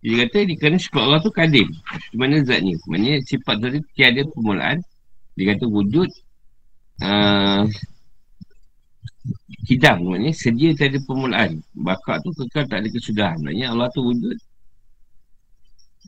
[0.02, 1.70] dia kata ni kerana sifat Allah tu kadim.
[2.10, 2.74] Di mana zatnya?
[2.90, 4.82] Maksudnya sifat tu tiada permulaan.
[5.38, 6.10] Dia kata wujud
[7.06, 7.62] uh,
[9.70, 10.02] Hidang.
[10.02, 11.62] Maknanya sedia tak ada permulaan.
[11.78, 13.38] Bakar tu kekal tak ada kesudahan.
[13.46, 14.36] Maksudnya Allah tu wujud.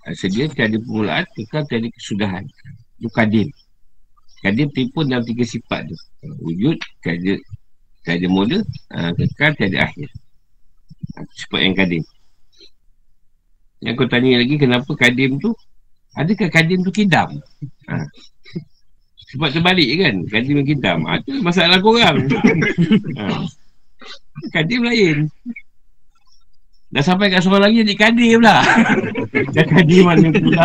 [0.05, 2.45] Uh, Sedia tak ada permulaan Kekal tak ada kesudahan.
[2.99, 3.47] Itu kadim
[4.45, 5.97] Kadim tipu dalam tiga sifat tu.
[6.45, 8.61] Wujud Tak ada mula
[8.93, 10.09] uh, Kekal ada akhir.
[11.33, 12.05] Sifat yang kadim
[13.81, 15.57] Yang aku tanya lagi Kenapa kadim tu?
[16.13, 17.41] Adakah kadim tu kidam?
[17.89, 18.07] Uh.
[19.33, 20.15] Sebab terbalik kan?
[20.29, 22.29] Kadim dan kitam ha, Itu masalah korang.
[23.17, 23.49] Ha.
[24.55, 25.33] Kadim lain.
[26.93, 28.61] Dah sampai kat seorang lagi Jadi kadim lah.
[29.57, 30.65] Dah kadim mana pula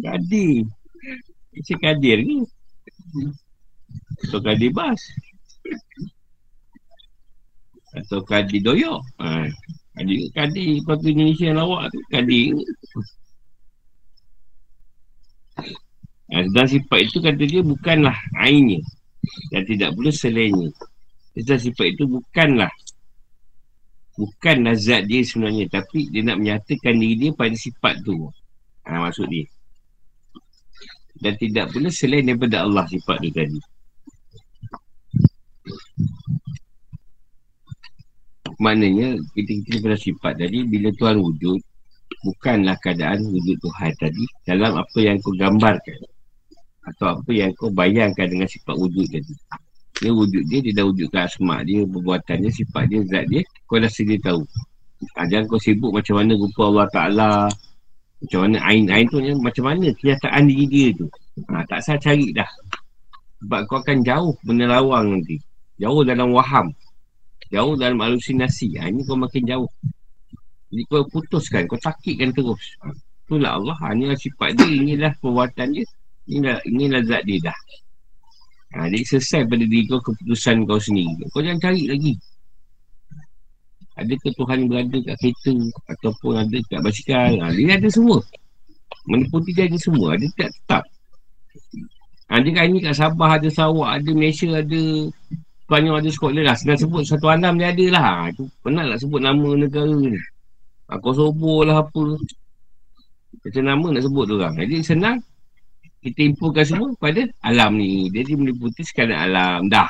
[0.00, 0.72] Kadim
[1.56, 2.36] Macam kadir ke
[4.28, 5.00] Atau kadir bas
[7.96, 9.48] Atau kadir doyok ha.
[9.96, 12.52] Kadir Kadir Patu Indonesia lawak tu Kadir
[16.26, 18.82] dan sifat itu kata dia bukanlah ainnya
[19.54, 20.74] dan tidak pula selainnya.
[21.36, 22.72] Dan sifat itu bukanlah
[24.16, 28.26] bukan nazat dia sebenarnya tapi dia nak menyatakan diri dia pada sifat tu.
[28.88, 29.46] Ha, maksud dia.
[31.22, 33.60] Dan tidak pula selain daripada Allah sifat tu tadi.
[38.56, 41.60] Maknanya kita kita pada sifat tadi bila Tuhan wujud
[42.24, 46.00] bukanlah keadaan wujud Tuhan tadi dalam apa yang kau gambarkan
[46.86, 49.34] atau apa yang kau bayangkan dengan sifat wujud tadi.
[49.96, 53.80] Dia wujud dia, dia dah wujudkan asma dia, perbuatan dia, sifat dia, zat dia, kau
[53.80, 54.44] dah sedia tahu.
[55.16, 57.30] Ha, jangan kau sibuk macam mana rupa Allah Ta'ala,
[58.16, 61.06] macam mana ain-ain tu, macam mana kenyataan diri dia tu.
[61.52, 62.48] Ha, tak salah cari dah.
[63.44, 65.36] Sebab kau akan jauh menerawang nanti.
[65.76, 66.72] Jauh dalam waham.
[67.52, 68.80] Jauh dalam halusinasi.
[68.80, 69.68] Ha, ini kau makin jauh.
[70.72, 72.80] Jadi kau putuskan, kau takikkan terus.
[72.80, 72.90] Ha,
[73.28, 73.76] itulah Allah.
[73.84, 75.84] Ha, inilah sifat dia, inilah perbuatan dia.
[76.26, 77.58] Inilah, inilah zat dia dah.
[78.74, 81.20] Ha, dia selesai pada diri kau keputusan kau sendiri.
[81.30, 82.16] Kau jangan cari lagi.
[83.96, 85.54] Adakah Tuhan berada kat kereta
[85.88, 87.32] ataupun ada kat basikal.
[87.40, 88.20] Ha, dia ada semua.
[89.08, 90.20] Meniputi dia ada semua.
[90.20, 90.84] Ada tak tetap.
[92.28, 94.82] Ha, dia kan ni kat Sabah ada Sarawak, ada Malaysia, ada
[95.64, 96.56] Spanyol, ada Scotland lah.
[96.60, 98.04] Senang sebut satu alam dia ada lah.
[98.04, 100.12] Ha, tu penat lah sebut nama negara ni.
[100.92, 102.04] Ha, Kosovo lah apa.
[103.46, 104.54] Macam nama nak sebut tu orang.
[104.60, 105.16] Jadi senang
[106.04, 108.12] kita infokan semua pada alam ni.
[108.12, 109.72] Jadi meliputi sekalian alam.
[109.72, 109.88] Dah.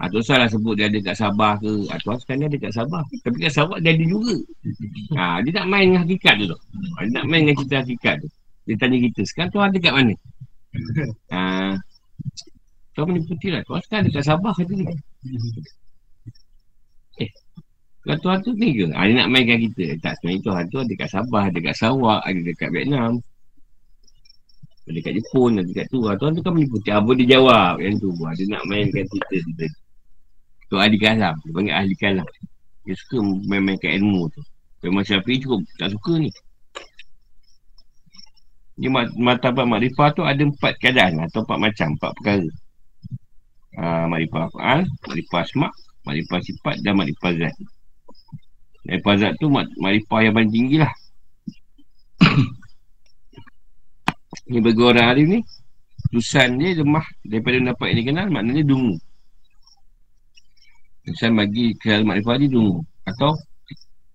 [0.00, 1.84] Ha, tu salah sebut dia ada kat Sabah ke.
[1.92, 3.04] Atau ha, sekarang dia ada kat Sabah.
[3.20, 4.36] Tapi kat Sabah dia ada juga.
[5.12, 6.56] Ha, dia nak main dengan hakikat tu.
[6.56, 8.28] Ha, dia nak main dengan cerita hakikat tu.
[8.64, 9.20] Dia tanya kita.
[9.28, 10.14] Sekarang tu ada kat mana?
[11.36, 11.76] Ha,
[12.96, 13.60] kau meliputi lah.
[13.68, 14.84] Kau sekarang ada kat Sabah kata ni.
[17.20, 17.30] Eh.
[18.00, 18.88] Kau tuan tu ni ke?
[18.96, 20.00] Ha, dia nak mainkan kita.
[20.00, 23.20] Tak sebenarnya tuan tu ada kat Sabah, ada kat Sarawak, ada dekat Vietnam.
[24.88, 26.00] Ada kat Jepun, ada kat tu.
[26.08, 26.88] Ha, tuan tu kan meliputi.
[26.88, 28.16] Apa dia jawab yang tu.
[28.16, 29.36] Ha, dia nak mainkan kita.
[29.44, 29.66] kita.
[30.70, 31.34] Tu ahli kalam.
[31.42, 32.28] Dia panggil ahli kalam.
[32.86, 33.18] Dia suka
[33.50, 34.40] main-mainkan ilmu tu.
[34.86, 36.30] Memang Syafi'i cukup tak suka ni.
[38.80, 38.88] Ni
[39.20, 42.48] matabat makrifah tu ada empat keadaan atau empat macam, empat perkara.
[43.76, 45.74] Uh, makrifah fa'al, makrifah asma',
[46.08, 47.54] makrifah sifat dan makrifah zat.
[48.88, 50.92] Makrifah zat tu makrifah yang paling tinggi lah.
[54.50, 55.38] Ni bagi orang hari ni
[56.10, 58.98] Tusan dia lemah Daripada dapat ini kenal Maknanya dungu
[61.08, 63.32] Tusan bagi ke makrifah dia dungu Atau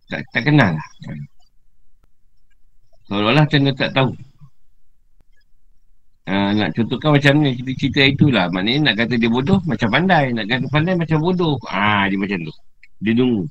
[0.06, 0.88] Tak, tak kenal lah.
[3.10, 4.12] Seolah-olah macam tak tahu.
[6.26, 8.46] Uh, Nak contohkan macam ni Cerita-cerita itulah.
[8.54, 10.30] Maknanya nak kata dia bodoh Macam pandai.
[10.34, 11.58] Nak kata pandai macam bodoh.
[11.70, 12.54] Ah Dia macam tu.
[13.02, 13.50] Dia dungu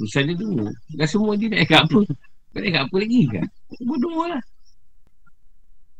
[0.00, 2.00] Tusan dia dungu Dan semua dia nak ikat apa?
[2.56, 3.46] Tak ikat apa lagi kan?
[3.84, 4.42] Bodoh lah.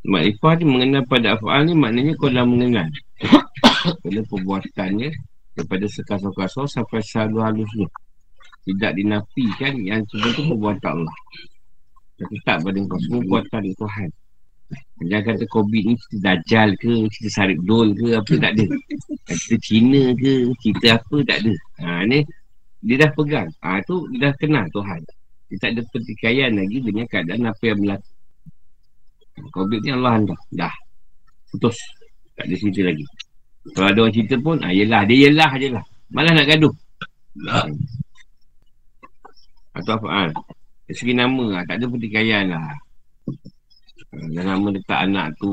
[0.07, 2.89] Makrifah ni mengenal pada af'al ni maknanya kau dah mengenal.
[4.03, 5.11] Pada perbuatannya
[5.57, 7.89] Daripada sekasar-kasar sampai selalu halusnya
[8.69, 11.17] Tidak dinafikan yang tu perbuatan Allah
[12.21, 14.11] Tapi tak pada kau semua buatan Tuhan
[15.07, 18.65] Jangan kata COVID ni cerita Dajjal ke, cerita Sarip Dol ke, apa tak ada
[19.33, 22.21] Cerita Cina ke, cerita apa tak ada Ha ni
[22.85, 25.01] dia dah pegang Ha tu dia dah kenal Tuhan
[25.49, 28.11] Dia tak ada pertikaian lagi dengan keadaan apa yang berlaku
[29.53, 30.39] Covid ni Allah hantar.
[30.53, 30.75] Dah.
[31.53, 31.77] Putus.
[32.37, 33.05] Tak ada cerita lagi.
[33.75, 35.03] Kalau ada orang cerita pun, ah, yelah.
[35.09, 35.85] Dia yelah je lah.
[36.15, 36.75] Malah nak gaduh.
[37.43, 37.67] Lah.
[39.75, 40.07] Atau apa?
[40.07, 40.23] Ha?
[40.87, 41.63] Dari segi nama lah.
[41.67, 42.63] Tak ada pertikaian lah.
[42.63, 42.79] Ah,
[44.33, 45.51] dan nama letak anak tu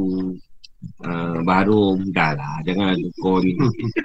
[1.04, 2.56] uh, baru dah lah.
[2.64, 3.54] Jangan tukar ni.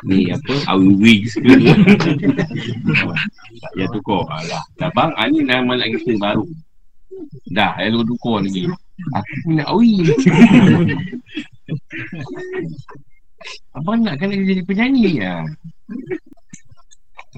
[0.09, 0.55] ni apa?
[0.73, 1.53] Awi wigs ke.
[3.63, 4.25] tak payah tukar.
[4.27, 4.65] Alah.
[4.81, 6.47] Dah bang, ni nama nak kita baru.
[7.53, 8.67] Dah, elok tukar lagi.
[9.15, 10.03] Aku nak awi
[13.77, 15.45] Abang nak kan jadi penyanyi ya.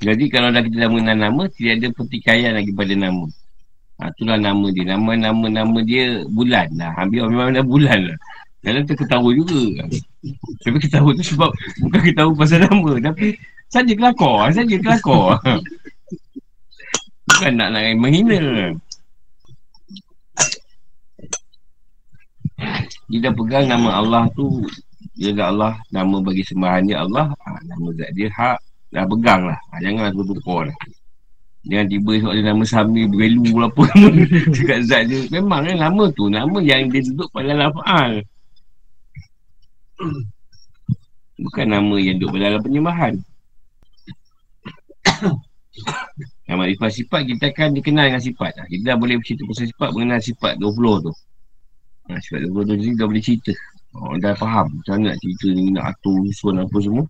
[0.01, 3.27] Jadi kalau dah kita dah mengenal nama Tidak ada pertikaian lagi pada nama.
[4.01, 4.85] Ha, Itulah nama dia.
[4.97, 6.69] Nama-nama nama dia bulan.
[6.79, 8.19] Lah Ambil memang dah bulan lah.
[8.61, 9.61] Kadang tu ketawa juga.
[10.65, 11.51] Tapi ketawa tu sebab
[11.85, 13.37] Bukan ketawa pasal nama Tapi
[13.71, 15.37] Saja kelakor Saja kelakor
[17.31, 18.75] Bukan nak nak menghina.
[23.11, 24.67] Dia dah pegang nama Allah tu
[25.21, 27.29] dia dah Allah nama bagi sembahan dia Allah.
[27.37, 28.59] Ha, nama zat dia hak
[28.91, 29.59] dah pegang lah.
[29.71, 30.79] Ha, jangan tu tukar lah
[31.61, 33.85] jangan tiba esok ada nama Sami Belu apa.
[34.57, 35.29] Dekat zat dia.
[35.29, 38.25] Memang kan nama tu nama yang dia duduk pada lafa'al
[41.41, 43.15] bukan nama yang duduk pada dalam penyembahan.
[46.51, 48.53] Yang makrifat sifat kita akan dikenal dengan sifat.
[48.67, 51.13] Kita dah boleh bercerita pasal sifat mengenal sifat 20 tu.
[52.11, 53.55] Ha, sebab dua tu ni dah boleh cerita.
[53.91, 57.05] Oh, dah faham macam mana nak cerita ni, nak atur, susun apa semua.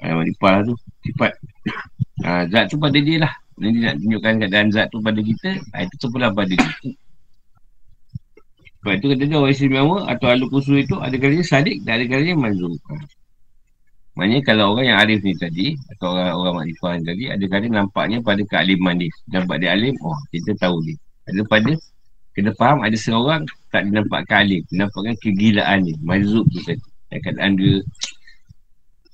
[0.00, 1.32] Maripah lah tu, sifat.
[2.24, 3.32] Ha, zat tu pada dia lah.
[3.60, 6.72] Dia nak tunjukkan keadaan zat tu pada kita, ha, itu tu pula pada dia.
[8.84, 12.04] Sebab itu kata dia orang istimewa atau aluk usul itu ada kalanya sadik dan ada
[12.04, 12.76] kalanya manzul.
[12.88, 12.92] Ha.
[14.14, 15.66] Maksudnya kalau orang yang arif ni tadi
[15.96, 19.12] atau orang orang makrifah tadi ada kali nampaknya pada kealiman dia.
[19.32, 20.96] Nampak dia alim, oh kita tahu dia.
[21.32, 21.72] Ada pada
[22.34, 24.62] Kena faham ada seorang tak dinampakkan alim.
[24.66, 25.94] Dinampakkan kegilaan ni.
[26.02, 26.82] Mazub tu tadi.
[27.14, 27.78] Keadaan dia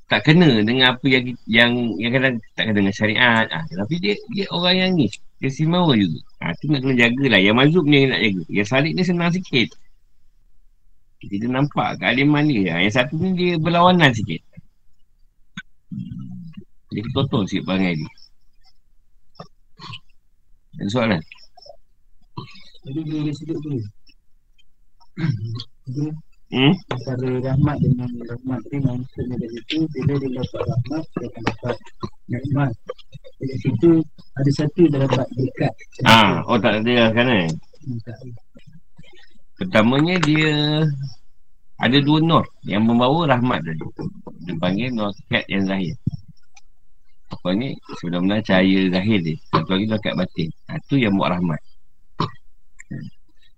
[0.09, 3.47] tak kena dengan apa yang yang yang kadang tak kena dengan syariat.
[3.53, 5.07] Ha, tapi dia dia orang yang ni.
[5.37, 6.17] Dia simawa juga.
[6.41, 7.41] Ha, tu nak kena jagalah.
[7.45, 8.43] Yang mazub ni yang nak jaga.
[8.49, 9.69] Yang salik ni senang sikit.
[11.21, 12.73] Kita nampak kealiman dia.
[12.73, 14.41] Ha, yang satu ni dia berlawanan sikit.
[16.91, 18.11] Dia ketotol sikit perangai dia.
[20.81, 21.21] Ada soalan?
[22.81, 23.77] Jadi dia dia sedut tu.
[26.51, 26.75] Hmm?
[26.91, 31.77] Antara rahmat dengan rahmat ni maksudnya dari itu bila dia dapat rahmat dia akan dapat
[32.27, 32.73] nikmat.
[33.39, 33.91] Dari situ
[34.35, 35.73] ada satu dia dapat berkat.
[36.09, 37.49] Ah, oh tak ada kan eh?
[39.61, 40.83] Pertamanya dia
[41.81, 43.87] ada dua nur yang membawa rahmat tadi.
[44.49, 45.95] Dia panggil nur kat yang zahir.
[47.31, 47.79] Apa ni?
[48.03, 49.39] Sebenarnya cahaya zahir dia.
[49.55, 50.51] Satu lagi nur kat batin.
[50.67, 51.61] Ha, tu yang buat rahmat.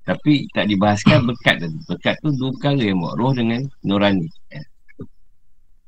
[0.03, 1.79] Tapi tak dibahaskan berkat tadi.
[1.87, 3.15] Berkat tu dua perkara yang buat.
[3.23, 4.27] Roh dengan nurani.
[4.51, 4.63] Ya.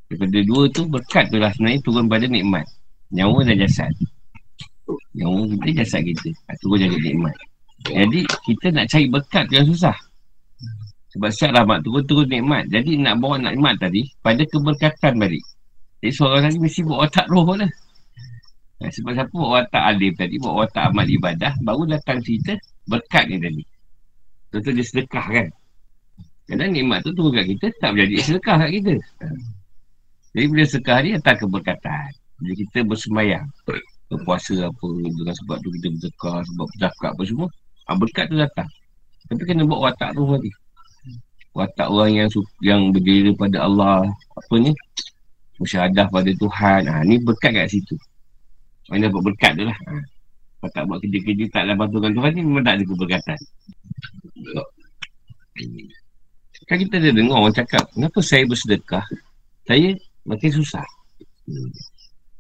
[0.07, 2.62] Daripada dua tu berkat tu lah sebenarnya turun pada nikmat.
[3.11, 3.91] Nyawa dan jasad.
[5.19, 6.31] Nyawa kita, jasad kita.
[6.47, 7.35] Ha, turun jadi nikmat.
[7.85, 9.97] Jadi kita nak cari berkat tu yang susah.
[11.15, 12.71] Sebab siap rahmat turun-turun nikmat.
[12.71, 15.43] Jadi nak bawa nikmat tadi pada keberkatan balik.
[15.99, 17.71] Jadi seorang tadi mesti bawa otak roh lah.
[18.83, 22.55] Ha, sebab siapa bawa otak alim tadi, bawa otak amal ibadah, baru datang cerita
[22.87, 23.62] berkat ni tadi.
[24.55, 25.49] Contoh dia sedekah kan.
[26.47, 28.95] Kadang nikmat tu turun kat kita, tak menjadi sedekah kat kita.
[30.31, 32.09] Jadi bila sedekah ni, datang keberkatan.
[32.39, 33.47] Bila kita bersemayang,
[34.07, 37.49] berpuasa apa, dengan sebab tu kita bersedekah, sebab berzakat apa semua,
[37.91, 38.69] ha, berkat tu datang.
[39.27, 40.51] Tapi kena buat watak tu tadi.
[41.55, 42.29] Watak orang yang
[42.63, 44.07] yang berdiri pada Allah,
[44.39, 44.71] apa ni,
[45.59, 46.83] musyahadah pada Tuhan.
[46.87, 47.99] Ha, ni berkat kat situ.
[48.87, 49.79] Mana dapat berkat tu lah.
[49.91, 49.99] Ha.
[50.65, 53.39] Kalau tak buat kerja-kerja tak dapat bantuan Tuhan ni memang tak ada keberkatan.
[56.65, 59.05] Kan kita ada dengar orang cakap, kenapa saya bersedekah,
[59.69, 59.93] saya
[60.25, 60.87] makin susah.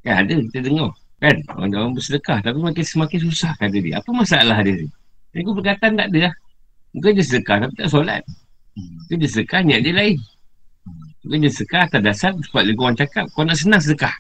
[0.00, 0.90] Kan ada kita dengar.
[1.20, 4.00] Kan orang-orang bersedekah tapi makin semakin susah kata dia.
[4.00, 4.88] Apa masalah dia ni?
[5.32, 6.34] Dia perkataan tak ada lah.
[6.94, 8.22] Bukan dia sedekah tapi tak solat.
[8.76, 10.16] Bukan dia sedekah niat dia lain.
[11.24, 14.14] Bukan dia sedekah atas dasar sebab dia orang cakap kau nak senang sedekah.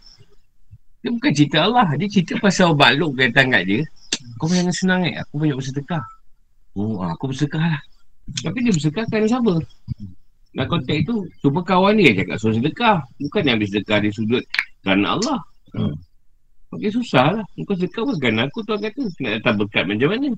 [1.04, 1.88] Dia bukan cerita Allah.
[2.00, 3.80] Dia cerita pasal makhluk kaitan kat dia.
[4.40, 5.14] Kau jangan senang eh.
[5.20, 6.00] Aku banyak bersedekah.
[6.74, 7.82] Oh, ah, aku bersedekah lah.
[8.42, 9.54] Tapi dia bersedekah kerana siapa?
[10.54, 12.98] Dalam konteks itu, cuba kawan yang cakap suruh sedekah.
[13.18, 14.42] Bukan yang habis sedekah di sudut
[14.82, 15.38] kerana Allah.
[15.74, 15.94] Hmm.
[16.74, 17.44] Makin susah lah.
[17.66, 19.02] Kau sedekah pun kerana aku tuan kata.
[19.22, 20.30] Nak datang berkat macam mana?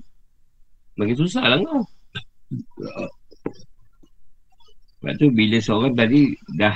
[0.97, 1.81] Makin susah lah kau.
[4.97, 6.73] Sebab tu bila seorang tadi dah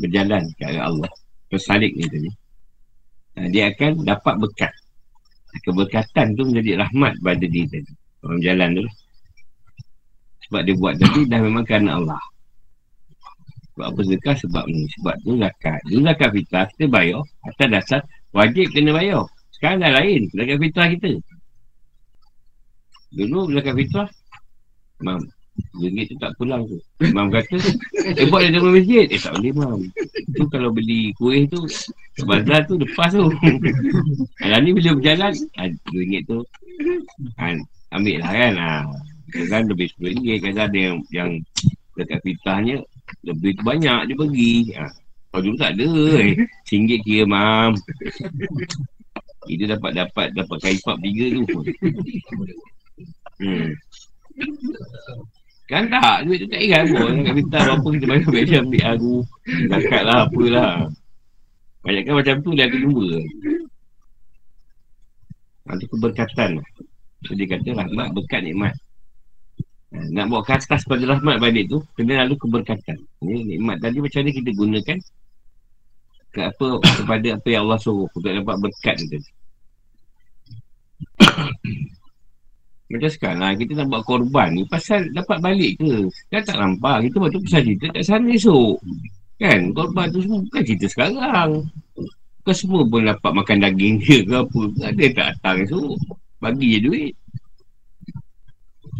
[0.00, 1.10] berjalan ke arah Allah.
[1.48, 2.30] Tersalik ni tadi.
[3.52, 4.72] Dia akan dapat berkat.
[5.64, 7.92] Keberkatan tu menjadi rahmat pada dia tadi.
[8.26, 8.84] Orang jalan tu.
[10.50, 12.22] Sebab dia buat tadi dah memang kerana Allah.
[13.74, 14.00] Sebab apa?
[14.02, 14.36] Sedekah?
[14.42, 14.82] Sebab ni.
[14.98, 15.80] Sebab tu zakat.
[15.86, 17.22] Dulu zakat fitrah kita bayar.
[17.46, 18.00] Atas dasar
[18.34, 19.22] wajib kena bayar.
[19.54, 21.10] Sekarang dah lain Zakat fitrah kita.
[23.14, 24.08] Dulu zakat fitrah
[25.06, 25.22] Mam
[25.76, 26.76] Ringgit tu tak pulang tu.
[27.14, 27.56] Mam kata
[28.16, 29.06] Eh buat dia dalam masjid.
[29.08, 29.80] Eh tak boleh mam
[30.34, 31.62] Tu kalau beli kuih tu
[32.26, 33.28] Bazar tu lepas tu.
[34.40, 35.32] Kalau ni bila berjalan
[35.92, 36.44] Ringgit tu
[37.36, 37.60] kan
[37.94, 38.72] ambil lah kan ha.
[39.50, 41.30] kan lebih RM10 kadang ada yang, yang
[41.96, 42.76] dekat fitahnya
[43.22, 44.90] lebih banyak dia bagi ha.
[45.30, 45.88] kalau dulu tak ada
[46.22, 46.34] eh.
[46.66, 47.72] RM1 kira mam
[49.46, 51.44] kita dapat dapat dapat kaipap tiga tu
[53.38, 53.68] hmm.
[55.70, 59.14] kan tak duit tu tak ingat pun kat fitah apa kita bayar biasa ambil aku
[59.70, 60.74] zakat lah apalah
[61.86, 63.06] banyak kan macam tu dia akan jumpa
[65.66, 66.66] Nanti keberkatan lah.
[67.24, 68.74] So dia kata rahmat berkat nikmat.
[69.94, 72.98] Ha, nak bawa ke atas pada rahmat balik tu, kena lalu keberkatan.
[73.24, 74.98] Ni nikmat tadi macam mana kita gunakan
[76.36, 79.16] ke apa kepada apa yang Allah suruh untuk dapat berkat tu
[82.86, 86.06] Macam sekarang lah, kita nak buat korban ni pasal dapat balik ke?
[86.30, 87.10] Kan tak nampak.
[87.10, 88.78] Kita buat tu pasal cerita kat sana esok.
[89.42, 89.74] Kan?
[89.74, 91.66] Korban tu semua bukan cerita sekarang.
[92.38, 94.62] Bukan semua pun dapat makan daging dia ke apa.
[94.86, 95.98] Ada tak datang esok.
[96.46, 97.12] Bagi je duit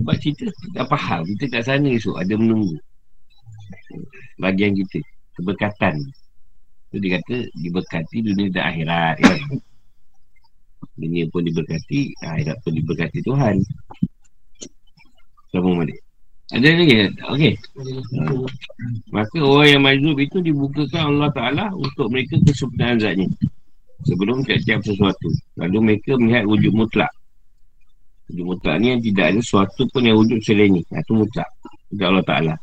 [0.02, 2.74] Sebab cerita tak faham Kita kat sana esok ada menunggu
[4.42, 4.98] Bagian kita
[5.38, 5.94] Keberkatan
[6.90, 9.38] Tu dia kata Diberkati dunia dan akhirat kan?
[10.98, 13.62] Dunia pun diberkati Akhirat pun diberkati Tuhan
[15.54, 16.02] Sama balik
[16.54, 17.10] ada lagi?
[17.26, 17.52] Okey.
[17.74, 18.46] Hmm.
[19.10, 23.26] Maka orang yang majlub itu dibukakan Allah Ta'ala untuk mereka kesempurnaan zatnya.
[24.06, 25.26] Sebelum tiap-tiap sesuatu.
[25.58, 27.10] Lalu mereka melihat wujud mutlak.
[28.26, 30.82] Wujud mutlak ni yang tidak ada sesuatu pun yang wujud selain ni.
[30.82, 31.46] Itu mutlak.
[31.94, 32.54] Itu Allah Ta'ala.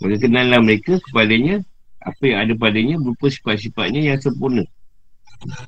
[0.00, 1.60] Maka kenallah mereka kepadanya
[2.00, 4.64] apa yang ada padanya berupa sifat-sifatnya yang sempurna.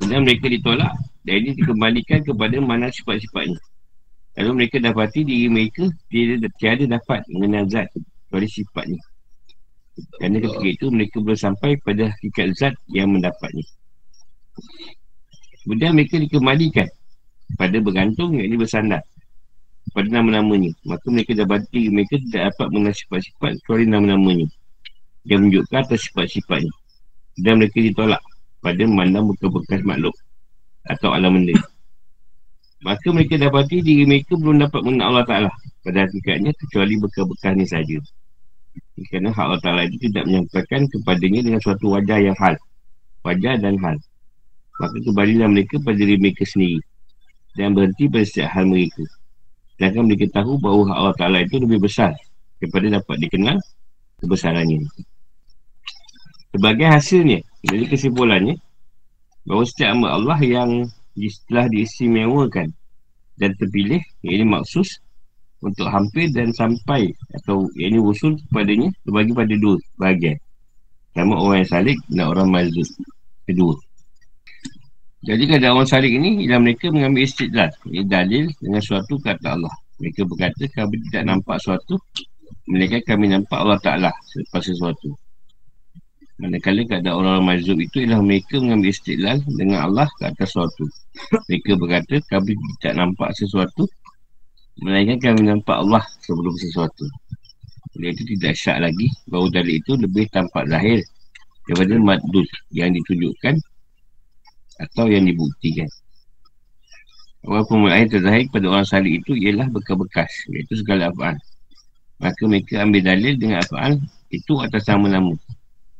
[0.00, 0.92] Kemudian mereka ditolak
[1.22, 3.60] dan ini dikembalikan kepada mana sifat-sifatnya.
[4.40, 7.88] Lalu mereka dapati diri mereka tiada, tiada dapat mengenal zat
[8.32, 9.00] dari sifatnya.
[10.16, 13.66] Kerana ketika itu mereka belum sampai pada hakikat zat yang mendapatnya.
[15.60, 16.88] Kemudian mereka dikembalikan
[17.58, 19.02] pada bergantung yang ini bersandar
[19.90, 20.70] pada nama-namanya.
[20.86, 24.46] Maka mereka dah berarti mereka tidak dapat mengenal sifat-sifat kecuali nama-namanya.
[25.26, 26.72] Dia menunjukkan atas sifat-sifatnya.
[27.40, 28.22] Dan mereka ditolak
[28.60, 30.14] pada memandang bekas-bekas makhluk
[30.86, 31.56] atau alam benda.
[32.80, 35.50] Maka mereka dapati diri mereka belum dapat mengenal Allah Ta'ala
[35.84, 37.98] pada hakikatnya kecuali bekas-bekas ni saja.
[39.00, 42.56] Kerana hak Allah Ta'ala itu tidak menyampaikan kepadanya dengan suatu wajah yang hal.
[43.24, 43.96] Wajah dan hal.
[44.80, 46.80] Maka kembalilah mereka pada diri mereka sendiri.
[47.58, 49.04] Dan berhenti pada setiap hal mereka.
[49.74, 52.12] Sedangkan mereka tahu bahawa hak Allah Ta'ala itu lebih besar
[52.60, 53.56] daripada dapat dikenal
[54.20, 54.84] kebesarannya.
[56.52, 58.60] Sebagai hasilnya, dari kesimpulannya,
[59.48, 60.70] bahawa setiap amat Allah yang
[61.48, 62.70] telah diistimewakan
[63.40, 65.00] dan terpilih, ini maksus
[65.60, 70.36] untuk hampir dan sampai atau yang ini usul kepadanya terbagi pada dua bahagian.
[71.12, 72.88] Sama orang yang salik dan orang mazub.
[73.44, 73.74] Kedua.
[75.20, 77.68] Jadi kada orang salik ini ialah mereka mengambil istidlal.
[77.84, 79.74] Ini dalil dengan suatu kata Allah.
[80.00, 82.00] Mereka berkata kami tidak nampak suatu
[82.70, 85.10] mereka kami nampak Allah Ta'ala selepas sesuatu.
[86.40, 90.88] Manakala keadaan orang-orang mazub itu ialah mereka mengambil istiqlal dengan Allah ke atas sesuatu.
[91.50, 93.84] Mereka berkata, kami tidak nampak sesuatu
[94.80, 97.04] Melainkan kami nampak Allah sebelum sesuatu
[97.98, 101.02] Oleh itu tidak syak lagi bahawa dari itu lebih tampak zahir
[101.66, 103.58] Daripada madud yang ditunjukkan
[104.80, 105.86] Atau yang dibuktikan.
[107.48, 111.40] Awal permulaan terzahir kepada orang salih itu ialah bekas-bekas Iaitu segala apaan
[112.20, 115.32] Maka mereka ambil dalil dengan apaan Itu atas nama-nama.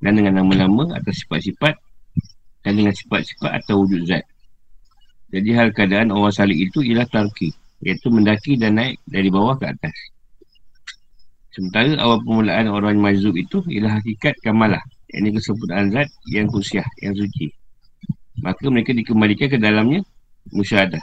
[0.04, 1.80] Dan dengan nama-nama atas sifat-sifat
[2.60, 4.24] Dan dengan sifat-sifat atau wujud zat.
[5.32, 9.64] Jadi hal keadaan orang salih itu ialah tarkih Iaitu mendaki dan naik dari bawah ke
[9.64, 9.96] atas.
[11.56, 17.16] Sementara awal permulaan orang mazub itu Ialah hakikat kamalah Ini kesempurnaan zat yang kusiah, yang
[17.16, 17.48] suci
[18.40, 20.00] Maka mereka dikembalikan ke dalamnya
[20.50, 21.00] Musyahadah.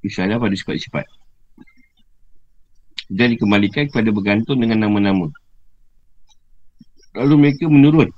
[0.00, 1.04] Musyahadah pada sifat-sifat
[3.12, 5.28] Dan dikembalikan kepada bergantung dengan nama-nama.
[7.18, 8.08] Lalu mereka menurun.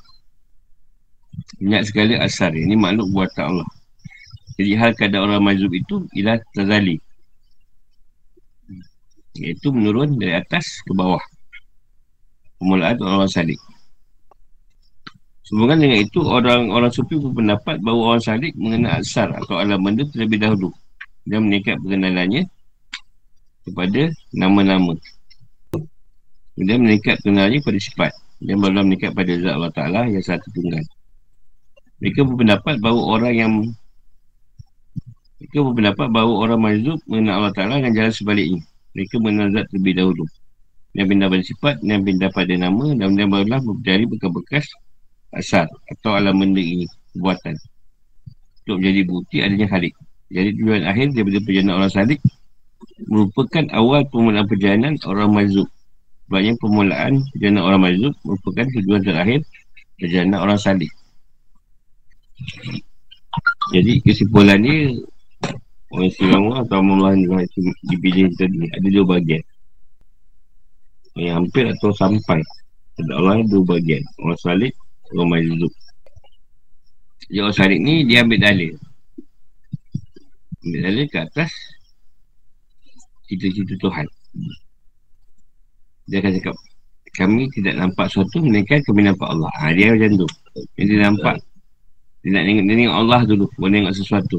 [1.59, 2.53] Banyak sekali asar.
[2.53, 3.69] Ini makhluk buatan Allah.
[4.61, 7.01] Jadi hal keadaan orang mazub itu ialah tazali.
[9.33, 11.25] Iaitu menurun dari atas ke bawah.
[12.61, 13.57] Permulaan orang salik
[15.43, 20.39] Sehubungan dengan itu Orang-orang sufi berpendapat bahawa orang salik Mengenal asar atau alam benda terlebih
[20.39, 20.71] dahulu
[21.27, 22.47] Dan meningkat pengenalannya
[23.67, 24.95] Kepada nama-nama
[26.55, 30.85] Kemudian meningkat pengenalannya pada sifat Dan baru meningkat pada zat Allah Ta'ala Yang satu tunggal
[31.99, 33.53] Mereka berpendapat bahawa orang yang
[35.43, 38.63] mereka berpendapat bahawa orang mazub mengenal Allah Ta'ala dengan jalan sebaliknya.
[38.95, 40.25] Mereka mengenal zat terlebih dahulu.
[40.95, 44.71] Yang pindah pada sifat, yang pindah pada nama dan kemudian barulah berjari bekas-bekas
[45.37, 47.57] asal atau alam benda ini, buatan.
[48.63, 49.95] Untuk menjadi bukti adanya halik.
[50.33, 52.21] Jadi tujuan akhir daripada perjalanan orang salik
[53.11, 55.69] merupakan awal permulaan perjalanan orang mazub.
[56.29, 59.41] Sebabnya permulaan perjalanan orang mazub merupakan tujuan terakhir
[60.01, 60.93] perjalanan orang salik.
[63.73, 65.01] Jadi kesimpulannya
[65.93, 67.13] Orang Islam atau Allah
[67.85, 69.45] dipilih tadi Ada dua bahagian
[71.21, 72.41] Yang hampir atau sampai
[72.97, 74.73] Ada Allah dua bahagian Orang salib
[75.21, 75.73] Majlub
[77.29, 78.73] Jadi orang salib ni dia ambil dalil
[80.65, 81.53] Ambil dalil ke atas
[83.29, 84.07] Cita-cita Tuhan.
[86.09, 86.57] Dia akan cakap
[87.17, 89.53] Kami tidak nampak sesuatu Melainkan kami nampak Allah.
[89.61, 90.29] Ha, Dia macam tu.
[90.77, 91.37] Dia nampak.
[92.25, 94.39] Dia nak tengok, dia tengok Allah dulu Boleh tengok sesuatu.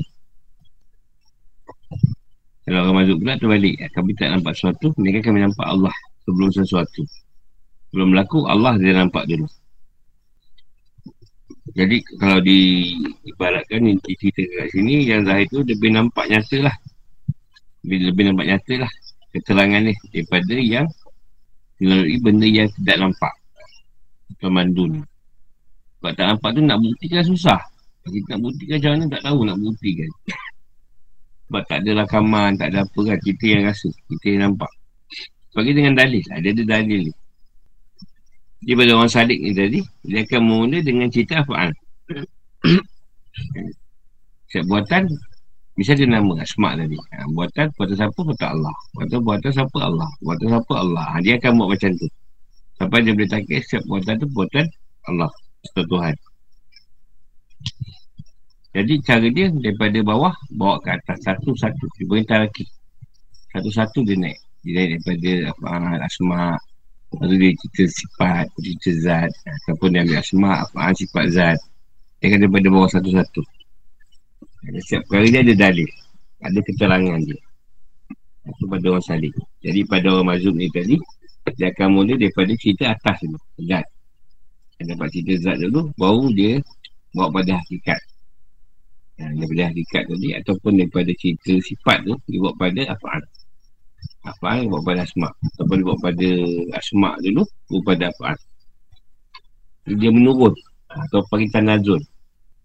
[2.64, 3.76] Kalau orang masuk pula terbalik.
[3.94, 5.94] Kami tak nampak sesuatu Mereka kami nampak Allah
[6.26, 7.02] Sebelum sesuatu.
[7.90, 9.46] Sebelum berlaku Allah dia nampak dulu
[11.72, 16.76] Jadi kalau diibaratkan Ini cerita kat sini Yang zahir tu lebih nampak nyata lah
[17.88, 18.92] Lebih, lebih nampak nyata lah
[19.32, 20.88] Keterangan ni Daripada yang
[21.80, 23.34] Melalui benda yang tidak nampak
[24.44, 25.08] Pemandun
[26.04, 27.60] Sebab tak nampak tu nak buktikan susah
[28.04, 30.12] Kita nak buktikan macam mana tak tahu nak buktikan
[31.54, 33.20] sebab tak ada rakaman, tak ada apa kan.
[33.22, 33.86] Kita yang rasa.
[34.10, 34.74] Kita yang nampak.
[35.54, 36.26] Bagi dengan dalil.
[36.34, 37.14] Ada ada dalil ni.
[38.64, 39.80] Dia pada orang sadik ni tadi.
[40.08, 41.76] Dia akan memula dengan cerita apaan.
[44.50, 45.04] Setiap buatan.
[45.74, 46.94] Bisa dia nama Asma' tadi.
[46.94, 48.20] Ha, buatan, buatan siapa?
[48.22, 48.76] Buatan Allah.
[48.94, 49.78] Buatan, buatan siapa?
[49.82, 50.10] Allah.
[50.22, 50.74] Buatan siapa?
[50.78, 51.06] Allah.
[51.10, 52.08] Ha, dia akan buat macam tu.
[52.78, 54.66] Sampai dia boleh takik setiap buatan tu buatan
[55.10, 55.32] Allah.
[55.66, 56.16] Setiap Tuhan.
[58.74, 61.86] Jadi cara dia daripada bawah bawa ke atas satu-satu.
[61.98, 62.66] Dia berintah lagi.
[63.54, 64.40] Satu-satu dia naik.
[64.66, 65.70] Dia naik daripada apa,
[66.06, 66.58] asma.
[67.14, 69.32] Lepas dia cerita sifat, cerita zat.
[69.46, 71.60] Ataupun dia ambil asma, apa, sifat zat.
[72.18, 73.42] Dia akan daripada bawah satu-satu.
[74.82, 75.90] Setiap kali dia ada dalil.
[76.42, 77.40] Ada keterangan dia.
[78.44, 79.32] Itu pada orang salih.
[79.62, 80.98] Jadi pada orang mazhub ni tadi,
[81.56, 83.40] dia akan mula daripada cerita atas dulu.
[83.64, 83.86] Zat.
[84.80, 86.54] Dia dapat cerita zat dulu, baru dia
[87.14, 88.02] bawa pada hakikat.
[89.22, 93.24] Ha, daripada hakikat tadi, ataupun daripada cerita sifat tu, dia bawa pada afa'al.
[94.24, 96.30] Afa'al bawa pada asma' Ataupun bawa pada
[96.80, 98.40] asma' dulu Bawa pada afa'al
[100.00, 100.56] Dia menurun.
[100.88, 102.00] Atau panggil tanazul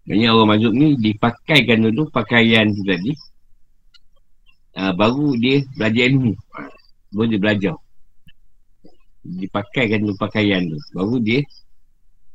[0.07, 3.11] Maksudnya orang mazhub ni Dipakaikan dulu pakaian tu tadi
[4.79, 6.33] uh, Baru dia belajar ilmu.
[7.11, 7.75] Baru dia belajar.
[9.27, 10.79] Dipakaikan dulu pakaian tu.
[10.95, 11.43] Baru dia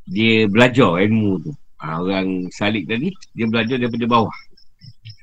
[0.05, 1.53] Dia belajar ilmu tu.
[1.81, 4.37] Uh, Orang salik tadi Dia belajar daripada bawah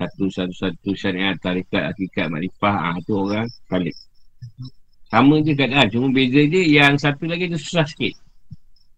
[0.01, 3.93] satu-satu-satu syariat, tarikat, hakikat, makrifah, ah tu orang kalik.
[5.13, 8.17] Sama je keadaan, cuma beza dia yang satu lagi tu susah sikit.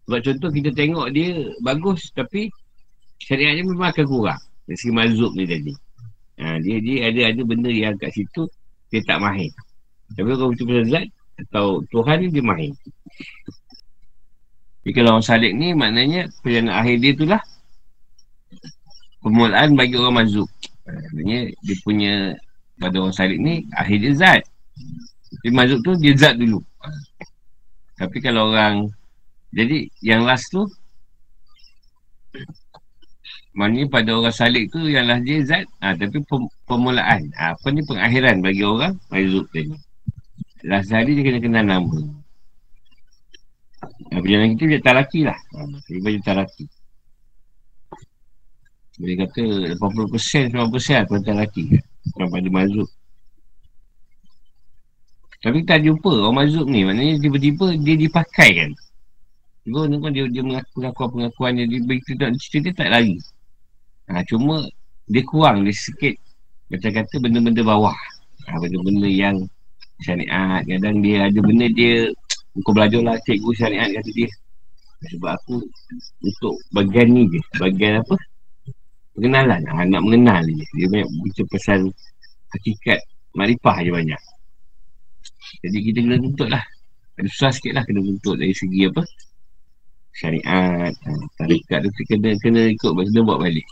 [0.08, 2.47] Sebab contoh kita tengok dia bagus tapi
[3.20, 4.41] syariat dia memang akan kurang.
[4.64, 5.74] Dari segi mazub ni tadi.
[6.39, 8.47] Ha, dia dia ada ada benda yang kat situ
[8.88, 9.51] dia tak mahir.
[10.16, 11.06] Tapi kalau betul-betul zat
[11.39, 12.74] atau Tuhan ni dia mahir.
[14.84, 17.41] Jadi kalau orang salik ni maknanya perjalanan akhir dia tu lah
[19.24, 20.49] permulaan bagi orang mazub.
[20.84, 22.14] Maksudnya dia punya
[22.76, 24.42] pada orang salib ni akhir dia zat.
[25.40, 26.60] Tapi mazhab tu dia zat dulu.
[27.96, 28.92] Tapi kalau orang
[29.54, 30.66] jadi yang last tu
[33.54, 36.26] Maknanya pada orang salib tu yang last dia zat ha, Tapi
[36.66, 37.30] permulaan.
[37.38, 38.98] Ha, Apa ni pengakhiran bagi orang?
[39.14, 39.78] Mazhab tu ni
[40.66, 41.98] Last hari dia kena kenal nama.
[44.10, 45.38] Ha, Perjalanan kita dia talaki lah.
[45.38, 46.66] Ha, Dia baju talaki
[49.04, 49.43] boleh kata
[49.76, 51.76] 80% 90% perempuan lelaki.
[52.16, 52.88] Orang pada mazhub
[55.43, 56.88] Tapi tak jumpa orang mazhub ni.
[56.88, 58.72] Maknanya tiba-tiba dia dipakai kan.
[59.68, 63.20] Tiba ni dia, dia mengaku pengakuan dia, begitu tak cerita dia tak lari.
[64.08, 64.64] Ha, Cuma
[65.12, 66.16] dia kurang dia sikit.
[66.72, 67.99] Macam kata benda-benda bawah.
[68.47, 69.36] Ha, Benda-benda yang
[69.99, 70.64] syariat.
[70.64, 72.08] Kadang dia ada benda dia
[72.64, 74.32] Kau belajar lah cikgu syariat kata dia.
[75.12, 75.60] Sebab aku
[76.24, 77.39] Untuk bagian ni je.
[77.60, 78.16] Bagian apa
[79.14, 80.66] pengenalan ha, nak mengenal je.
[80.78, 81.80] Dia banyak baca pasal
[82.53, 82.99] hakikat
[83.38, 84.22] marifah je banyak.
[85.64, 86.64] Jadi kita kena tuntut lah.
[87.14, 89.03] Ada susah sikit lah kena tuntut dari segi apa?
[90.14, 93.66] Syariat ha, tarikat tu kena, kena ikut kena buat balik.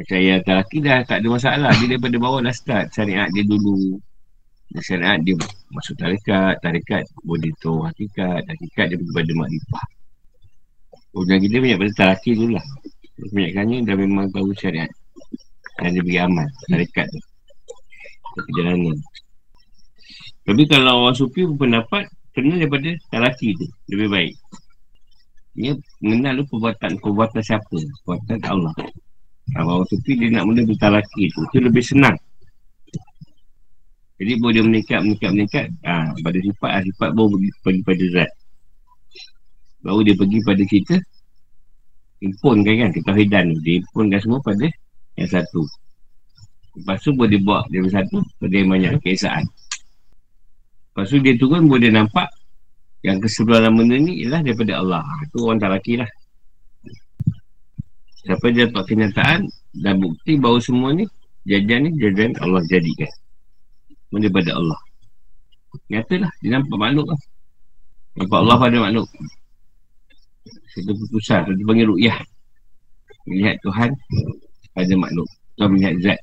[0.00, 1.70] Macam yang lelaki dah tak ada masalah.
[1.76, 4.00] Dia daripada bawah dah start syariat dia dulu.
[4.80, 5.34] Syariat dia
[5.74, 9.86] masuk tarikat tarikat boleh tahu hakikat hakikat dia daripada makrifah
[11.10, 12.66] Ujung kita banyak pada talaki dulu lah
[13.20, 14.88] Kebanyakannya dah memang tahu syariat.
[15.80, 17.20] Dan dia beri amal Tarikat tu.
[18.36, 18.96] Perjalanan.
[20.44, 24.34] Tapi kalau orang sufi berpendapat Kena daripada talaki tu Lebih baik.
[25.56, 25.72] Dia
[26.04, 27.76] mengenal tu perbuatan Perbuatan siapa?
[28.04, 28.74] Perbuatan Allah.
[29.56, 32.16] Kalau orang sufi dia nak mula bertalaki tu Itu lebih senang.
[34.20, 38.30] Jadi boleh dia meningkat, meningkat, meningkat ha, Pada sifat, ha, sifat baru pergi pada zat.
[39.80, 40.96] Baru dia pergi pada kita
[42.20, 44.68] impunkan kan ketahidan ni dia impunkan semua pada
[45.16, 45.64] yang satu.
[46.76, 49.44] Lepas tu boleh buat dia satu pada yang banyak keesaan.
[50.92, 52.28] Lepas tu dia turun boleh nampak
[53.00, 55.02] yang keseluruhan benda ni ialah daripada Allah.
[55.32, 56.10] Tu orang tak laki lah.
[58.20, 59.48] Siapa dia dapat kenyataan
[59.80, 61.08] dan bukti bahawa semua ni
[61.48, 63.08] jajan ni jajan Allah jadikan.
[64.06, 64.80] Semua daripada Allah.
[65.88, 67.20] Nyatalah dia nampak makhluk lah.
[68.20, 69.08] Nampak Allah pada makhluk
[70.74, 72.18] satu keputusan Itu panggil ru'yah.
[73.28, 73.90] Melihat Tuhan
[74.72, 75.28] pada makhluk.
[75.58, 76.20] Tuhan melihat zat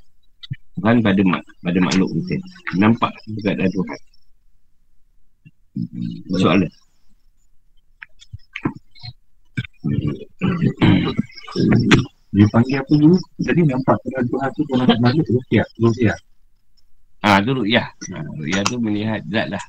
[0.77, 2.35] Tuhan pada mak pada makhluk kita.
[2.77, 3.99] Nampak juga ada Tuhan
[6.37, 6.71] Soalan.
[12.33, 13.17] Dia panggil apa dulu?
[13.41, 16.17] Jadi nampak Tuhan Tuhan tu Tuhan makhluk Ru'yah Ru'yah.
[17.25, 17.87] Ah, tu ru'yah.
[18.13, 19.63] Ha, Ru'yah tu melihat zat lah.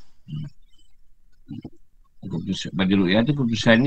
[2.20, 3.78] Keputusan, pada ru'yah tu keputusan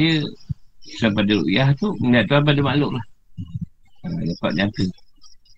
[0.82, 3.06] Keputusan pada ru'yah tu Melihat Tuhan pada makhluk lah.
[4.02, 4.84] Ha, Dapat nyata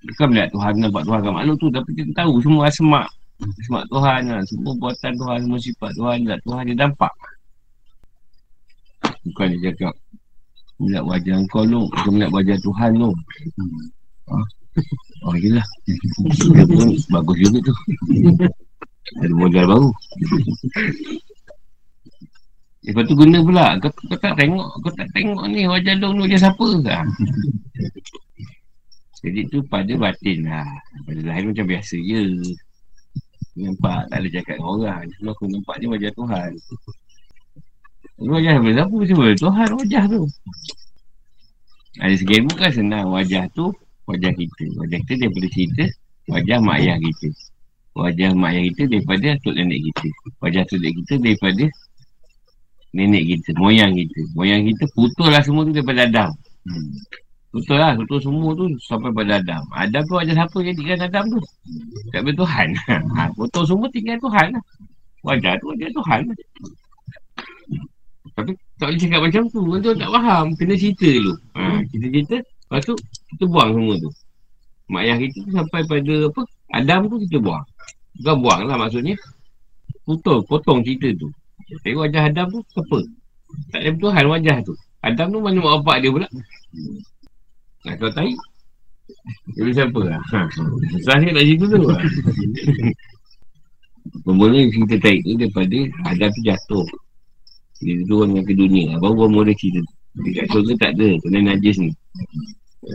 [0.03, 3.07] Bukan melihat Tuhan Nampak Tuhan kat makhluk tu Tapi kita tahu semua asmak
[3.39, 7.13] Asmak Tuhan lah Semua buatan Tuhan Semua sifat Tuhan Tak Tuhan dia nampak.
[9.23, 9.93] Bukan dia cakap
[10.83, 13.11] Melihat wajah kau tu Bukan melihat wajah Tuhan tu
[14.27, 14.37] ha?
[15.23, 15.63] Oh yelah.
[15.85, 17.75] Dia pun bagus juga tu.
[19.21, 19.89] Ada modal baru
[22.83, 23.67] Lepas tu guna pula.
[23.79, 26.93] Kau, kau tak tengok Kau tak tengok ni wajah long ni wajah siapa ke?
[29.23, 30.67] Jadi tu pada batin lah.
[31.07, 32.43] Pada lahir macam biasa je.
[33.55, 35.01] Nampak tak ada cakap dengan orang.
[35.15, 36.51] Cuma aku nampak ni wajah Tuhan.
[38.19, 38.69] Ini wajah siapa?
[38.75, 40.21] Siapa Siapa Tuhan wajah tu.
[42.01, 43.69] Ada ilmu kan senang Wajah tu
[44.09, 44.65] wajah kita.
[44.81, 45.85] Wajah kita daripada cerita
[46.31, 47.29] Wajah mak ayah kita.
[47.93, 50.07] Wajah mak ayah kita daripada atuk nenek kita.
[50.41, 51.63] Wajah atuk nenek kita daripada
[52.93, 54.21] nenek kita, moyang kita.
[54.37, 56.29] Moyang kita putus lah semua tu daripada Adam.
[56.69, 56.93] Hmm.
[57.53, 59.61] Betul lah, betul semua tu sampai pada Adam.
[59.77, 61.39] Adam tu wajah siapa jadikan Adam tu?
[62.09, 62.67] Tak boleh Tuhan.
[63.13, 64.63] Ha, betul semua tinggal Tuhan lah.
[65.21, 66.37] Wajah tu wajah Tuhan lah.
[68.33, 69.61] Tapi tak boleh cakap macam tu.
[69.77, 70.45] Tuan tak faham.
[70.57, 71.33] Kena cerita dulu.
[71.53, 71.61] Ha,
[71.93, 72.37] kita cerita.
[72.41, 72.95] Lepas tu,
[73.29, 74.09] kita buang semua tu.
[74.89, 76.41] Mak ayah kita tu sampai pada apa?
[76.73, 77.65] Adam tu kita buang.
[78.17, 79.13] Bukan buang lah maksudnya.
[80.01, 81.29] Putul, potong cerita tu.
[81.81, 82.99] Tengok wajah Adam tu, apa?
[83.73, 84.73] Tak ada Tuhan wajah tu.
[85.03, 86.27] Adam tu mana mak bapak dia pula?
[87.83, 88.31] Nak kau tahi?
[89.59, 90.21] Jadi siapa lah?
[90.31, 90.39] Ha.
[90.95, 92.01] Susahnya nak cerita tu lah.
[94.23, 96.85] Bermula cerita tahi tu daripada Adam tu jatuh.
[97.83, 98.95] Dia turun dengan ke dunia.
[99.03, 99.93] Baru bermula cerita tu.
[100.23, 101.09] Dekat surga tak ada.
[101.19, 101.91] Kena najis ni.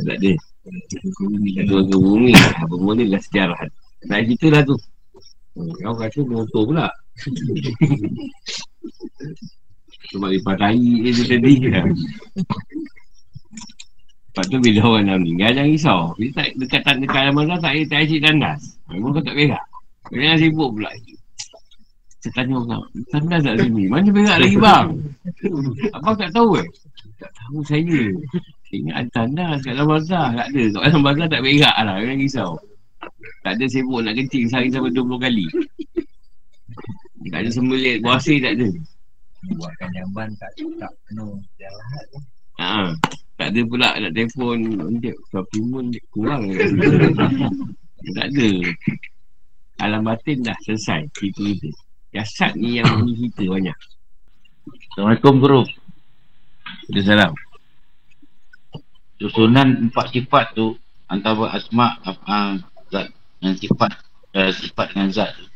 [0.08, 0.32] Tak ada.
[1.44, 2.32] Dia turun ke bumi.
[2.66, 3.60] Bermula lah sejarah.
[4.08, 4.76] Nak cerita lah tu.
[5.58, 6.86] Kau rasa motor pula.
[10.08, 11.54] Sebab dia patahi dia tadi.
[14.28, 16.00] Lepas tu bila orang dah meninggal jangan risau.
[16.14, 18.60] Bila tak dekat tak dekat alam tak tak asyik tandas.
[18.86, 19.64] Memang kau tak berak.
[20.06, 20.90] Kau jangan sibuk pula.
[22.18, 22.82] Saya tanya orang,
[23.14, 23.84] tandas tak sini?
[23.86, 24.86] Mana berak lagi bang?
[25.94, 26.66] Abang tak tahu eh?
[27.18, 28.00] Tak tahu saya.
[28.68, 30.26] Ingat ada tandas kat alam bazar.
[30.34, 30.62] Tak ada.
[30.70, 31.94] Kat alam bazar tak berak lah.
[31.98, 32.50] Jangan risau.
[33.42, 35.46] Tak ada sibuk nak kencing sehari sampai 20 kali.
[37.30, 38.00] Tak ada sembelit.
[38.00, 38.68] Buasir tak ada.
[39.54, 41.38] Buatkan jamban tak tak penuh.
[41.60, 41.84] Jalan.
[42.58, 42.90] Haa.
[43.38, 44.58] Tak ada pula nak telefon
[44.98, 46.50] Dia supplement kurang
[48.18, 48.50] Tak ada
[49.78, 51.70] Alam batin dah selesai Cerita kita
[52.10, 53.78] Jasad ni yang bunyi kita banyak
[54.90, 55.62] Assalamualaikum Guru
[56.90, 57.38] Assalamualaikum
[59.22, 60.74] Susunan empat sifat tu
[61.06, 63.06] Antara asma' af'al zat
[63.38, 64.02] Dan sifat
[64.34, 65.47] uh, Sifat dengan zat tu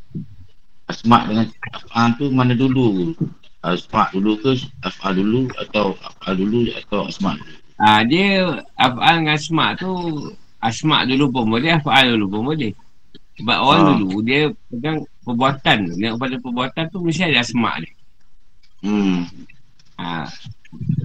[0.93, 3.17] Asma' dengan af'al tu mana dulu
[3.65, 4.53] Asma' dulu ke
[4.85, 9.91] Af'al dulu Atau af'al dulu Atau asma' dulu Ha, dia af'al dengan asma' tu
[10.63, 12.71] asma' dulu pun boleh, af'al dulu pun boleh.
[13.43, 13.93] Sebab orang ha.
[13.99, 14.41] dulu dia
[14.71, 15.93] pegang perbuatan tu.
[15.99, 17.93] Tengok pada perbuatan tu mesti ada asma' dia.
[18.87, 19.27] Hmm.
[19.99, 20.31] Ha,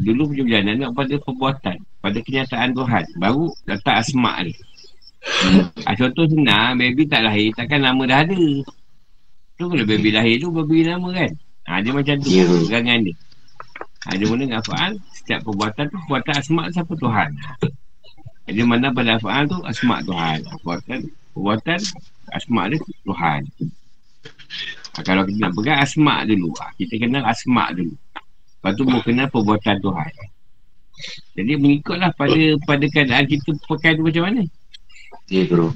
[0.05, 1.77] dulu punya berjalan tengok pada perbuatan.
[1.97, 3.03] Pada kenyataan Tuhan.
[3.17, 4.53] Baru letak asma' dia.
[5.25, 5.65] Hmm.
[5.81, 8.38] Ha, contoh senang, baby tak lahir, takkan nama dah ada.
[9.57, 11.31] Tu kalau baby lahir tu, baby nama kan?
[11.67, 12.47] Ha, dia macam tu, yeah.
[12.47, 13.15] pegangan dia.
[14.07, 16.93] Ha, dia mula dengan fa'al Setiap perbuatan tu Perbuatan asma' siapa?
[16.95, 17.29] Tuhan.
[18.47, 20.47] Jadi mana pada fa'al tu Asma' Tuhan.
[20.47, 20.97] Perbuatan
[21.35, 21.79] Perbuatan
[22.31, 23.41] Asma' dia Tuhan.
[24.95, 27.93] Ha, Kalau kita nak pegang asma' dulu ha, Kita kenal asma' dulu.
[28.57, 30.11] Lepas tu baru kenal perbuatan Tuhan.
[31.35, 34.41] Jadi mengikutlah pada Pada keadaan kita pakai tu macam mana?
[35.27, 35.75] Ya bro.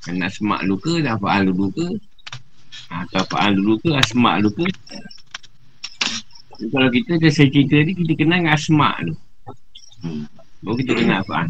[0.00, 1.86] Kan asma' dulu ke Dan fa'al dulu ke
[2.90, 4.68] ha, Atau fa'al dulu ke Asma' dulu ke
[6.58, 9.14] kalau kita dah saya cerita ni, kita kenal dengan asma' tu.
[10.02, 10.26] Hmm.
[10.58, 11.46] Baru kita kenal apa?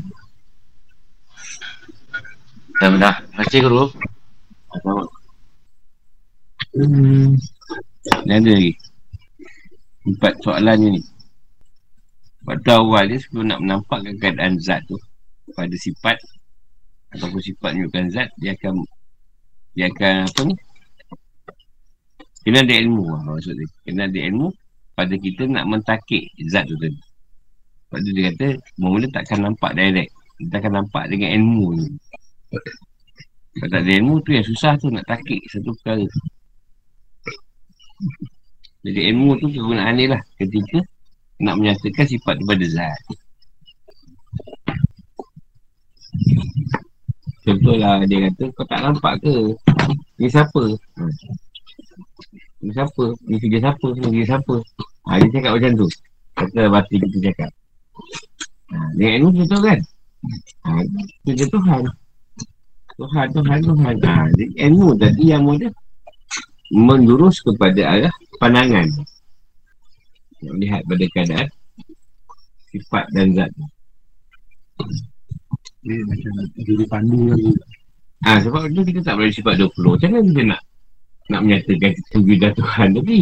[2.77, 3.17] Dah, dah.
[3.25, 3.85] Terima kasih, Guru.
[6.77, 7.33] Hmm.
[8.29, 8.73] Ni ada lagi.
[10.05, 11.01] Empat soalan ni.
[12.45, 14.97] Waktu awal dia sebelum nak menampakkan keadaan zat tu
[15.53, 16.17] pada sifat
[17.13, 18.89] ataupun sifat menunjukkan zat dia akan
[19.77, 20.55] dia akan apa ni
[22.47, 24.49] kena ada ilmu lah maksud dia kena ada ilmu
[24.99, 26.99] pada kita nak mentakik zat tu tadi.
[27.89, 28.49] Sebab tu dia kata,
[28.83, 30.11] mula takkan nampak direct.
[30.43, 31.87] Kita akan nampak dengan ilmu ni.
[33.59, 36.07] Kalau tak ada ilmu tu yang susah tu nak takik satu perkara.
[38.83, 40.83] Jadi ilmu tu kegunaan ni lah ketika
[41.39, 43.03] nak menyatakan sifat tu pada zat.
[47.47, 49.55] Contohlah dia kata, kau tak nampak ke?
[50.21, 50.63] Ni siapa?
[50.99, 51.15] Hmm.
[52.59, 53.05] Ni siapa?
[53.27, 53.87] Ni kerja siapa?
[53.95, 54.55] Ni kerja siapa?
[55.07, 55.87] Ha, dia cakap macam tu.
[56.35, 57.51] Kata bati kita cakap.
[58.75, 59.79] Ha, dengan ilmu tu tahu kan?
[60.67, 60.71] Ha,
[61.23, 61.83] kerja Tuhan.
[62.99, 63.95] Tuhan, Tuhan, Tuhan.
[64.03, 64.15] Ha,
[64.67, 65.71] ilmu tadi yang mudah
[66.75, 68.87] mendurus kepada arah pandangan.
[70.43, 71.49] Yang lihat pada keadaan
[72.75, 73.51] sifat dan zat.
[75.87, 77.53] Dia macam jadi pandu lagi.
[78.27, 79.95] Ah, sebab tu kita tak boleh sifat 20.
[79.95, 80.61] Macam mana kita nak
[81.29, 82.89] nak menyatakan wujud Tuhan.
[82.97, 83.19] Tapi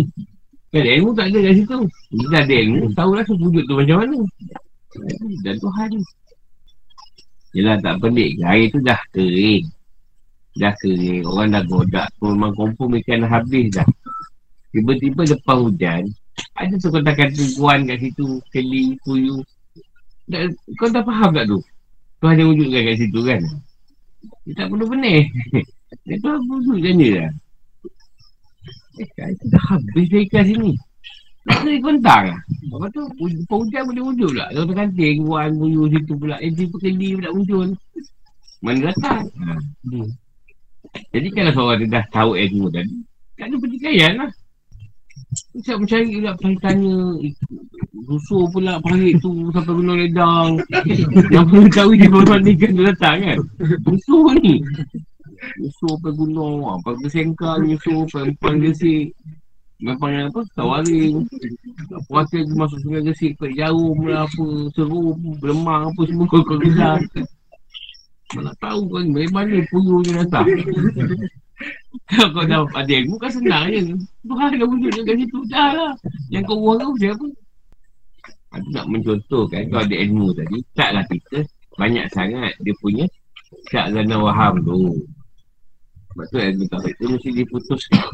[0.70, 1.78] kan ilmu tak ada kat situ.
[2.14, 4.18] Kita ada ilmu tahulah wujud tu macam mana.
[5.42, 5.90] Dan Tuhan
[7.56, 8.36] Yelah tak pelik.
[8.44, 9.64] Air tu dah kering.
[10.60, 11.24] Dah kering.
[11.24, 13.88] Orang dah godak Memang kompon ikan habis dah.
[14.76, 16.04] Tiba-tiba lepas hujan
[16.60, 18.44] Ada tu kau tak kata Guan kat situ.
[18.52, 19.40] Keli Puyu
[20.28, 20.44] dah,
[20.76, 21.58] Kau dah faham tak tu?
[22.20, 23.40] Tuhan yang wujudkan kat situ kan?
[24.44, 25.26] Dia tak perlu benih.
[26.06, 27.30] Dia tu tu macam ni lah.
[28.96, 30.72] Eh, kan, kita dah habis dari ikan sini.
[31.46, 32.40] Tak ada kontang lah.
[32.66, 33.02] Lepas tu,
[33.46, 34.46] hujan boleh wujud pula.
[34.50, 36.36] Kalau terkanting, wan, buyu situ pula.
[36.42, 37.68] Eh, dia perkeli pula muncul.
[38.64, 39.30] Mana datang?
[39.38, 39.54] Ha.
[41.12, 42.94] Jadi kalau seorang dia dah tahu ilmu tadi,
[43.36, 44.30] tak ada pertikaian lah.
[45.36, 46.32] Siap mencari pula
[46.62, 46.96] tanya
[48.06, 50.62] Rusuh pula parit tu sampai gunung ledang
[51.34, 53.38] Yang perlu tahu dia berbandingkan dia datang kan
[53.82, 54.62] Rusuh ni
[55.60, 59.12] Rusuh sampai gunung Apa ke sengkang Rusuh perempuan gesik
[59.76, 61.28] Memang apa Tawaring
[62.08, 66.56] Puasa dia masuk sungai gesik Kau jarum lah apa Seru Beremang apa semua Kau kau
[66.60, 67.00] gelar
[68.34, 70.48] Mana tahu kan Dari mana puyuhnya datang
[72.06, 73.80] kalau kau dah ada ilmu kan senang je.
[74.28, 75.38] Tuhan dah wujud dekat situ.
[75.48, 75.92] Dah lah.
[76.28, 77.26] Yang kau buang tu siapa?
[78.54, 80.58] Aku nak mencontohkan kau ada ilmu tadi.
[80.76, 81.38] Taklah kita
[81.76, 83.04] banyak sangat dia punya
[83.72, 85.02] syak zana waham tu.
[86.16, 88.08] Sebab tu ilmu tawhid tu mesti diputuskan.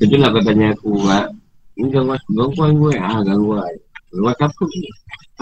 [0.00, 1.28] Itulah kau tanya aku buat.
[1.76, 2.94] Ini gangguan, gangguan gue.
[2.96, 3.68] Ah, gangguan.
[4.16, 4.88] Gangguan apa ni?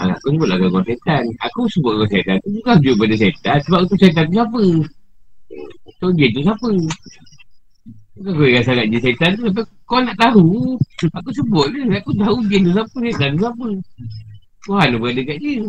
[0.03, 1.23] Anak aku sebutlah gangguan setan.
[1.47, 2.35] Aku sebut gangguan setan.
[2.43, 3.57] Aku bukan tunjuk pada setan.
[3.63, 4.63] Sebab aku setan tu siapa?
[6.03, 6.69] So dia tu siapa?
[8.19, 9.47] Bukan kau yang sangat dia setan tu.
[9.47, 10.75] Tapi kau nak tahu.
[11.07, 11.87] Aku sebut je.
[11.87, 12.97] Aku tahu dia tu siapa.
[12.99, 13.67] Setan tu siapa.
[14.67, 15.63] Tuhan tu berada kat dia.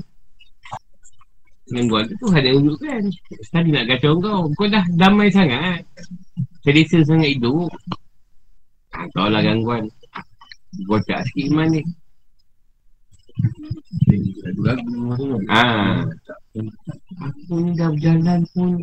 [1.66, 2.62] Gangguan tu Tuhan yang.
[3.50, 4.46] Tadi nak kacau kau.
[4.54, 5.82] Kau dah damai sangat.
[6.62, 7.66] Selesa sangat hidup.
[8.94, 9.90] Ha, kau lah gangguan.
[10.86, 11.82] Bocak sikit iman ni.
[15.52, 16.00] Ah,
[17.20, 18.80] Aku ni dah berjalan pun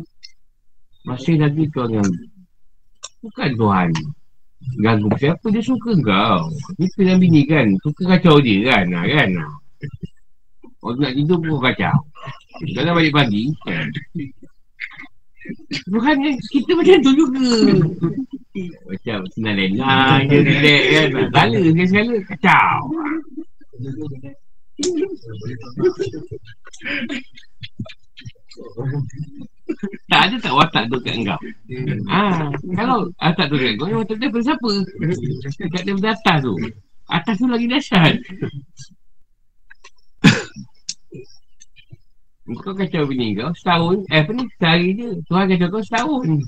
[1.02, 2.22] Masih lagi kau ganggu
[3.18, 3.90] Bukan Tuhan
[4.78, 9.30] Ganggu siapa dia suka kau Kita dan bini kan Suka kacau dia kan ha, kan
[10.84, 11.96] Orang nak tidur pun kacau.
[12.76, 13.88] Kalau balik pagi kan.
[15.88, 17.48] Tuhan ni kita macam tu juga.
[18.84, 21.28] Macam senang lenang je relax kan.
[21.32, 21.58] Kala
[21.88, 22.76] sekali kacau.
[30.12, 31.40] Tak ada tak watak tu kat engkau?
[32.12, 34.72] Ha, Kalau watak tu kat engkau Watak dia pada siapa?
[35.72, 36.54] Kat dia pada atas tu.
[37.08, 38.20] Atas tu lagi dahsyat
[42.44, 44.04] Kau kacau bini kau Setahun.
[44.12, 44.44] Eh apa ni?
[44.60, 45.16] Sehari je.
[45.32, 46.28] Tuhan kacau kau setahun.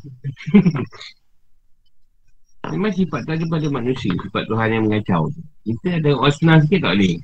[2.77, 4.13] Memang sifat tu ada pada manusia.
[4.13, 5.33] Sifat Tuhan yang mengacau.
[5.65, 7.17] Kita ada orang senang sikit tak boleh?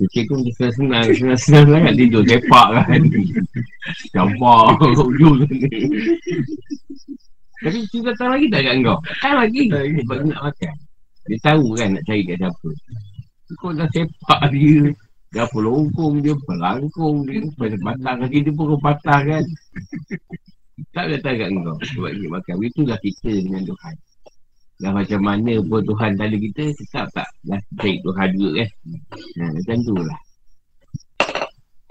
[0.00, 2.24] Fikir pun bisa senang Senang-senang sangat tidur.
[2.24, 3.02] Sepak kan?
[4.16, 5.44] Campak Ujung
[7.56, 8.98] Tapi cerita datang lagi tak kat kau?
[9.20, 9.64] Kan lagi.
[9.68, 10.74] Sebab nak makan.
[11.26, 12.68] Dia tahu kan nak cari kat siapa.
[13.60, 14.96] Kau dah sepak dia
[15.36, 19.44] Dah pelongkong dia Pelangkong dia Pada batang lagi dia pun patah kan.
[20.96, 21.76] Tak datang kat kau.
[21.92, 22.54] Sebab dia makan.
[22.64, 23.94] Itulah kita dengan Tuhan.
[24.76, 28.70] Dah macam mana pun Tuhan tali kita Tetap tak Dah cari Tuhan juga kan.
[29.36, 30.20] Ha, Macam tu lah.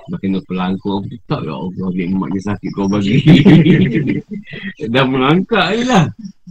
[0.06, 3.22] Makin pelangkau Tak ya Allah Biar mak dia sakit kau bagi.
[4.94, 6.06] Dah melangkak je lah.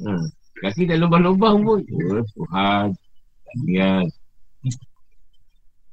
[0.06, 0.10] Ha,
[0.64, 1.80] Kaki dah lubang-lubang pun.
[1.82, 2.94] Oh, Tuhan.
[3.68, 4.06] Biar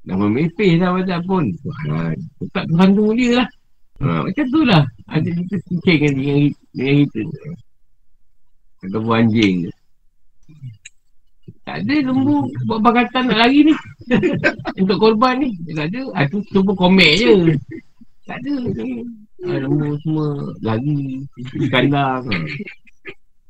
[0.02, 3.48] Dah memepeh dah macam pun Tuhan Tetap Tuhan tu dia lah
[4.02, 4.84] ha, Macam tu lah
[5.14, 6.40] Ada kita kucing dengan,
[6.74, 7.22] dengan kita
[8.82, 9.70] Ataupun anjing
[11.62, 13.76] tak ada lembu buat bagatan nak lari ni.
[14.82, 15.54] Untuk korban ni.
[15.72, 16.02] Tak ada.
[16.18, 17.54] Ah, tu cuba komen je.
[18.26, 18.56] Tak ada.
[19.46, 20.28] Ah, lembu semua
[20.66, 21.22] lari.
[21.70, 22.26] Kandang.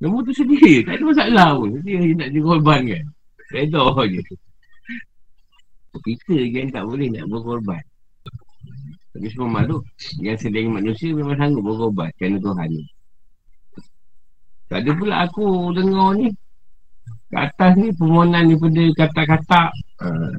[0.04, 0.84] Lembu tu sedih.
[0.84, 1.80] Tak ada masalah pun.
[1.88, 3.06] Dia nak jadi kan.
[3.52, 4.22] Reda je.
[5.92, 7.84] Kita yang tak boleh nak berkorban.
[9.12, 9.84] Tapi semua makhluk
[10.24, 12.86] yang sedang manusia memang sanggup berkorban kerana Tuhan ni.
[14.72, 16.32] Tak ada pula aku dengar ni
[17.28, 19.62] Kat atas ni permohonan daripada kata-kata
[20.00, 20.32] uh,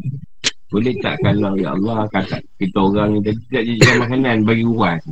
[0.73, 5.05] Boleh tak kalau ya Allah kata kita orang ni tadi tak jajan makanan bagi uas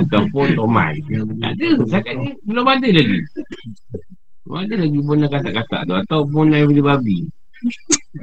[0.00, 0.96] Ataupun tomat.
[1.12, 3.18] Tak ada, cakap ni belum ada lagi.
[4.48, 5.94] Belum ada lagi pun kata-kata tu.
[6.08, 7.28] Ataupun daripada babi.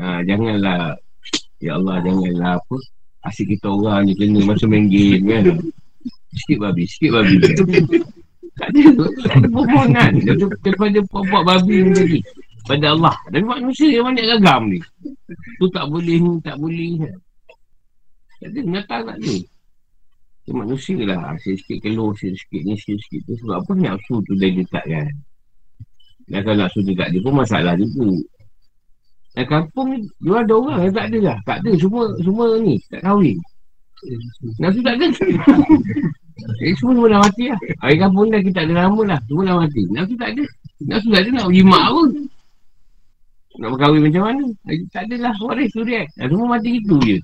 [0.02, 0.98] Ha, Janganlah
[1.66, 2.78] Ya Allah janganlah apa
[3.26, 5.44] Asyik kita orang ni kena masa main game kan
[6.38, 7.42] Sikit babi, sikit babi
[8.62, 10.12] Tak ada, tak ada permohonan
[10.62, 12.22] Daripada buat babi ni
[12.66, 13.16] pada Allah.
[13.30, 14.80] Dan manusia yang banyak gagam ni.
[15.62, 17.06] Tu tak boleh ni, tak boleh.
[18.42, 19.36] Tak ada, nyata tak ada.
[20.46, 21.38] Dia manusia lah.
[21.42, 23.34] Sikit-sikit keluh, sikit-sikit ni, sikit-sikit tu.
[23.46, 25.10] Sebab apa nafsu tu dah letakkan.
[26.26, 28.10] Dan kalau nafsu tu tak ada pun masalah juga.
[29.36, 31.38] Dan kampung ni, dua ada orang yang tak ada lah.
[31.44, 33.38] Tak ada, semua semua ni, tak kahwin.
[34.60, 35.08] Nafsu tak ada.
[36.62, 37.60] Eh, semua semua dah mati lah.
[37.80, 39.20] Hari kampung dah kita tak ada nama lah.
[39.26, 39.82] Semua dah mati.
[39.88, 40.44] Nafsu tak ada.
[40.84, 42.04] Nafsu tak ada nak pergi mak apa.
[43.56, 44.44] Nak berkahwin macam mana?
[44.92, 46.04] Tak ada lah waris tu dia.
[46.20, 47.18] Dah semua mati gitu je.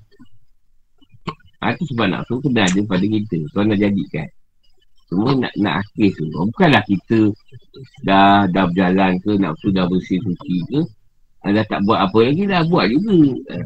[1.62, 3.38] Ha, tu sebab nafsu kena ada pada kita.
[3.52, 4.28] Tuan nak jadikan.
[5.12, 6.24] Semua nak nak akhir tu.
[6.32, 7.18] Bukanlah kita
[8.08, 10.80] dah dah berjalan ke, nafsu dah bersih suci ke.
[11.42, 13.58] Ah, Dah tak buat apa lagi, dah buat juga.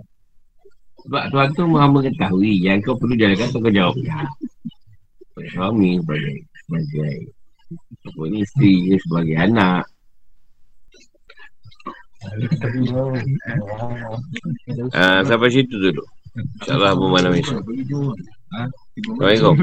[1.07, 3.95] Sebab tuan tu maha mengetahui yang kau perlu jalankan tu kau jawab.
[4.03, 4.27] Ya.
[5.31, 7.15] Sebagai suami, sebagai, sebagai
[8.07, 9.85] apa ni, isteri ke, sebagai anak.
[14.91, 16.03] Ah, sampai situ dulu.
[16.37, 17.63] InsyaAllah bermalam esok.
[18.53, 19.55] Assalamualaikum.